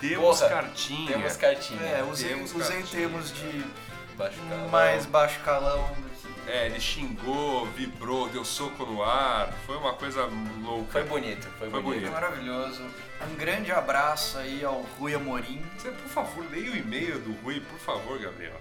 [0.00, 1.12] Temos Porra, cartinha.
[1.12, 1.80] Temos cartinha.
[1.82, 3.00] É, usei, Temos usei cartinha.
[3.02, 3.64] termos de
[4.16, 4.68] Baixo calão.
[4.68, 5.90] mais baixo calão.
[6.46, 9.52] É, ele xingou, vibrou, deu soco no ar.
[9.66, 10.24] Foi uma coisa
[10.62, 10.92] louca.
[10.92, 12.00] Foi bonito, foi, Foi bonito.
[12.00, 12.12] bonito.
[12.12, 12.82] Maravilhoso.
[13.30, 15.60] Um grande abraço aí ao Rui Amorim.
[15.76, 18.60] Você, por favor, leia o e-mail do Rui, por favor, Gabriel.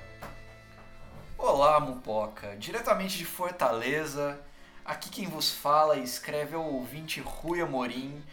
[1.37, 2.55] Olá, Mupoca.
[2.57, 4.39] Diretamente de Fortaleza,
[4.83, 8.23] aqui quem vos fala e escreve é o ouvinte Rui Amorim,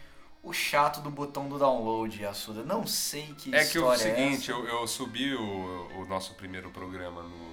[0.42, 2.62] o chato do botão do download, Assuda.
[2.62, 4.62] Não sei que É que o história seguinte, é essa.
[4.62, 7.51] eu, eu subi o, o nosso primeiro programa no,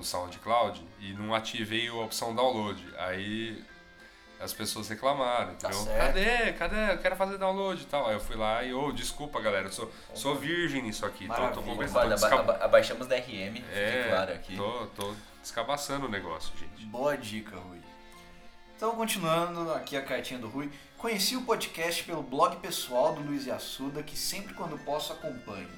[0.00, 2.82] no SoundCloud e não ativei a opção download.
[2.98, 3.62] Aí
[4.40, 5.84] as pessoas reclamaram, Tá entendeu?
[5.84, 6.06] certo.
[6.06, 6.52] Cadê?
[6.54, 6.92] Cadê?
[6.94, 8.06] Eu quero fazer download e tal.
[8.08, 11.26] Aí eu fui lá e, ô, desculpa, galera, eu sou, sou virgem nisso aqui.
[11.28, 11.62] Tô, tô Maravilha.
[11.66, 12.18] conversando.
[12.18, 14.56] Tô, aba- abaixamos da RM, fique é, claro aqui.
[14.56, 16.86] tô, tô descabaçando o negócio, gente.
[16.86, 17.78] Boa dica, Rui.
[18.76, 20.70] Então, continuando aqui a cartinha do Rui.
[20.96, 25.68] Conheci o podcast pelo blog pessoal do Luiz Assuda, que sempre quando posso acompanho.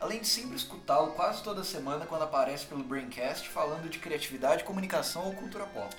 [0.00, 5.26] Além de sempre escutá-lo quase toda semana quando aparece pelo Braincast falando de criatividade, comunicação
[5.26, 5.96] ou cultura pop.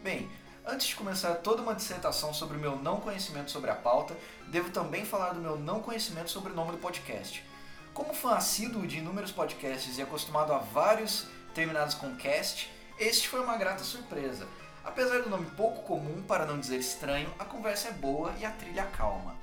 [0.00, 0.30] Bem,
[0.64, 4.16] antes de começar toda uma dissertação sobre o meu não conhecimento sobre a pauta,
[4.46, 7.44] devo também falar do meu não conhecimento sobre o nome do podcast.
[7.92, 13.40] Como fã assíduo de inúmeros podcasts e acostumado a vários terminados com cast, este foi
[13.40, 14.46] uma grata surpresa.
[14.84, 18.52] Apesar do nome pouco comum, para não dizer estranho, a conversa é boa e a
[18.52, 19.34] trilha calma.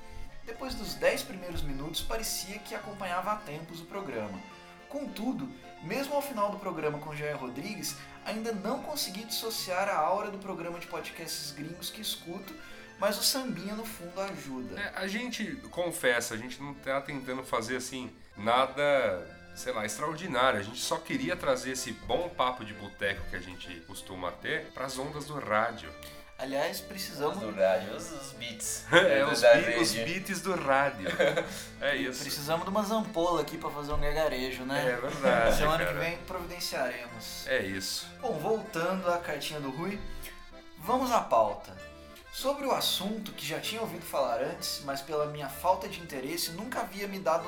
[0.46, 4.42] Depois dos 10 primeiros minutos, parecia que acompanhava há tempos o programa.
[4.90, 5.48] Contudo,
[5.84, 10.38] mesmo ao final do programa com Jair Rodrigues, ainda não consegui dissociar a aura do
[10.38, 12.54] programa de podcasts gringos que escuto,
[13.00, 14.80] mas o sambinha no fundo ajuda.
[14.80, 19.26] É, a gente confessa, a gente não tá tentando fazer assim nada,
[19.56, 20.60] sei lá, extraordinário.
[20.60, 24.72] A gente só queria trazer esse bom papo de boteco que a gente costuma ter
[24.74, 25.90] pras ondas do rádio.
[26.42, 28.84] Aliás, precisamos, Do rádio, os, os beats.
[28.92, 31.08] É, do- os, bi- os beats do rádio.
[31.80, 32.22] É isso.
[32.22, 34.84] precisamos de umas ampolas aqui para fazer um gargarejo, né?
[34.88, 35.94] É verdade, Semana cara.
[35.94, 37.48] que vem providenciaremos.
[37.48, 38.08] É isso.
[38.22, 40.00] Bom, voltando à cartinha do Rui,
[40.80, 41.76] vamos à pauta.
[42.32, 46.52] Sobre o assunto que já tinha ouvido falar antes, mas pela minha falta de interesse
[46.52, 47.48] nunca havia me dado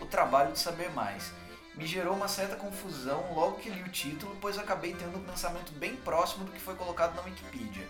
[0.00, 1.32] o trabalho de saber mais.
[1.74, 5.72] Me gerou uma certa confusão logo que li o título, pois acabei tendo um pensamento
[5.72, 7.86] bem próximo do que foi colocado na Wikipedia.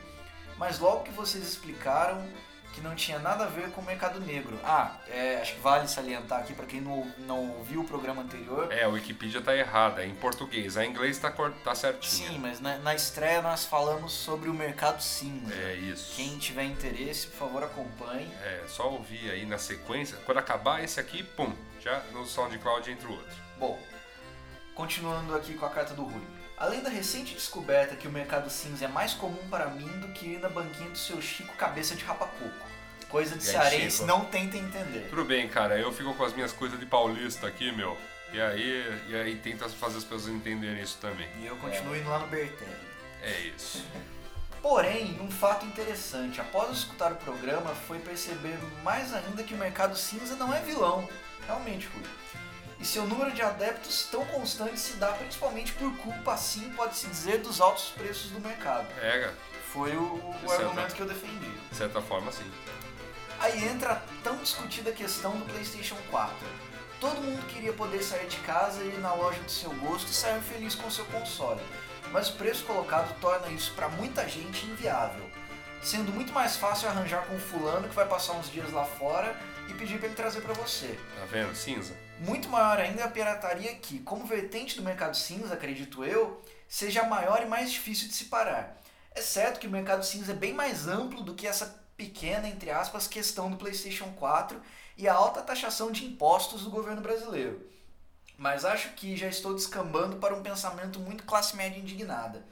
[0.63, 2.25] Mas logo que vocês explicaram
[2.73, 4.57] que não tinha nada a ver com o mercado negro.
[4.63, 8.73] Ah, é, acho que vale salientar aqui para quem não, não ouviu o programa anterior.
[8.73, 10.77] É, a Wikipedia tá errada, é em português.
[10.77, 12.31] A inglês tá, cor- tá certinha.
[12.31, 15.53] Sim, mas na, na estreia nós falamos sobre o mercado cinza.
[15.53, 16.15] É isso.
[16.15, 18.33] Quem tiver interesse, por favor, acompanhe.
[18.41, 20.17] É, só ouvir aí na sequência.
[20.25, 23.37] Quando acabar esse aqui, pum, já no SoundCloud entra o outro.
[23.59, 23.79] Bom,
[24.77, 26.23] continuando aqui com a carta do Rui.
[26.63, 30.27] Além da recente descoberta que o mercado cinza é mais comum para mim do que
[30.27, 32.71] ir na banquinha do seu Chico Cabeça de Rapacoco.
[33.09, 35.09] Coisa de cearense, não tentem entender.
[35.11, 37.99] Tudo bem, cara, eu fico com as minhas coisas de paulista aqui, meu.
[38.33, 41.29] E aí, e aí tenta fazer as pessoas entenderem isso também.
[41.41, 42.71] E eu continuo indo lá no Bertelli.
[43.23, 43.85] É isso.
[44.63, 49.97] Porém, um fato interessante, após escutar o programa, foi perceber mais ainda que o mercado
[49.97, 51.09] cinza não é vilão.
[51.45, 52.05] Realmente, Rui.
[52.83, 57.39] E seu número de adeptos tão constante se dá principalmente por culpa, assim pode-se dizer,
[57.39, 58.89] dos altos preços do mercado.
[59.01, 59.35] É, cara,
[59.73, 61.51] Foi o, o certa- argumento que eu defendi.
[61.71, 62.51] de certa forma, sim.
[63.39, 66.35] Aí entra a tão discutida questão do PlayStation 4.
[67.01, 70.15] Todo mundo queria poder sair de casa e ir na loja do seu gosto e
[70.15, 71.61] sair feliz com seu console.
[72.13, 75.29] Mas o preço colocado torna isso para muita gente inviável.
[75.83, 79.37] sendo muito mais fácil arranjar com fulano que vai passar uns dias lá fora
[79.69, 80.97] e pedir para ele trazer para você.
[81.19, 81.53] Tá vendo?
[81.57, 81.93] Cinza.
[82.23, 87.03] Muito maior ainda é a pirataria que, como vertente do mercado cinza, acredito eu, seja
[87.03, 88.81] maior e mais difícil de se parar.
[89.13, 92.71] É certo que o mercado cinza é bem mais amplo do que essa pequena, entre
[92.71, 94.63] aspas, questão do PlayStation 4
[94.97, 97.69] e a alta taxação de impostos do governo brasileiro.
[98.39, 102.47] Mas acho que já estou descambando para um pensamento muito classe média indignada.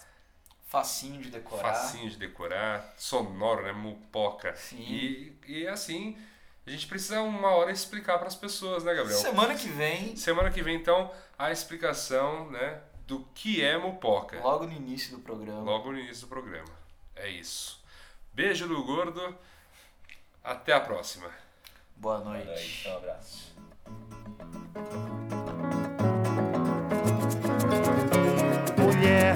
[0.66, 1.74] Facinho de decorar.
[1.74, 3.72] Facinho de decorar, sonoro, né?
[3.72, 4.56] Mupoca.
[4.56, 4.82] Sim.
[4.82, 6.18] E, e assim,
[6.66, 9.18] a gente precisa uma hora explicar para as pessoas, né, Gabriel?
[9.20, 14.40] Semana que vem, Semana que vem, então, a explicação, né, do que é mupoca.
[14.42, 15.62] logo no início do programa.
[15.62, 16.74] Logo no início do programa.
[17.16, 17.84] É isso.
[18.34, 19.38] Beijo do gordo.
[20.44, 21.30] Até a próxima.
[21.96, 22.48] Boa Boa noite.
[22.48, 23.56] noite, um abraço.
[28.78, 29.36] Mulher,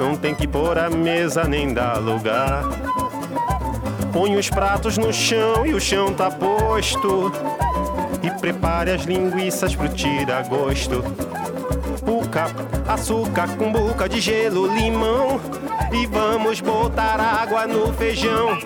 [0.00, 2.62] Não tem que pôr a mesa nem dar lugar.
[4.10, 7.30] Põe os pratos no chão e o chão tá posto.
[8.22, 11.04] E prepare as linguiças pro tira-gosto.
[12.02, 12.46] Puca,
[12.88, 15.38] açúcar com boca de gelo, limão.
[15.92, 18.56] E vamos botar água no feijão.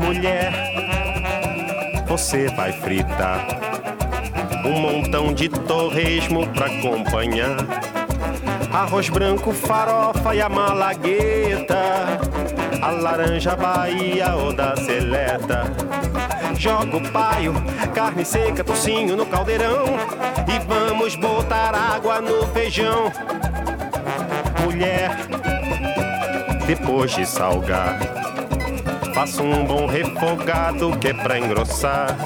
[0.00, 0.50] Mulher,
[2.08, 3.46] você vai fritar
[4.64, 7.79] um montão de torresmo pra acompanhar.
[8.72, 12.20] Arroz branco, farofa e a malagueta.
[12.80, 15.64] A laranja Bahia ou da seleta.
[16.56, 17.52] Joga o paio,
[17.94, 19.84] carne seca, tocinho no caldeirão.
[20.46, 23.10] E vamos botar água no feijão.
[24.62, 25.10] Mulher,
[26.66, 27.98] depois de salgar,
[29.12, 32.16] faça um bom refogado que é pra engrossar.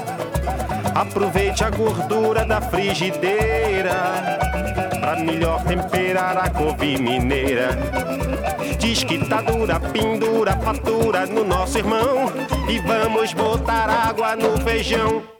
[0.93, 4.45] Aproveite a gordura da frigideira
[5.15, 7.69] melhor temperar a couve mineira.
[8.79, 12.31] Diz que tá dura, pendura, fatura no nosso irmão.
[12.69, 15.34] E vamos botar água no feijão.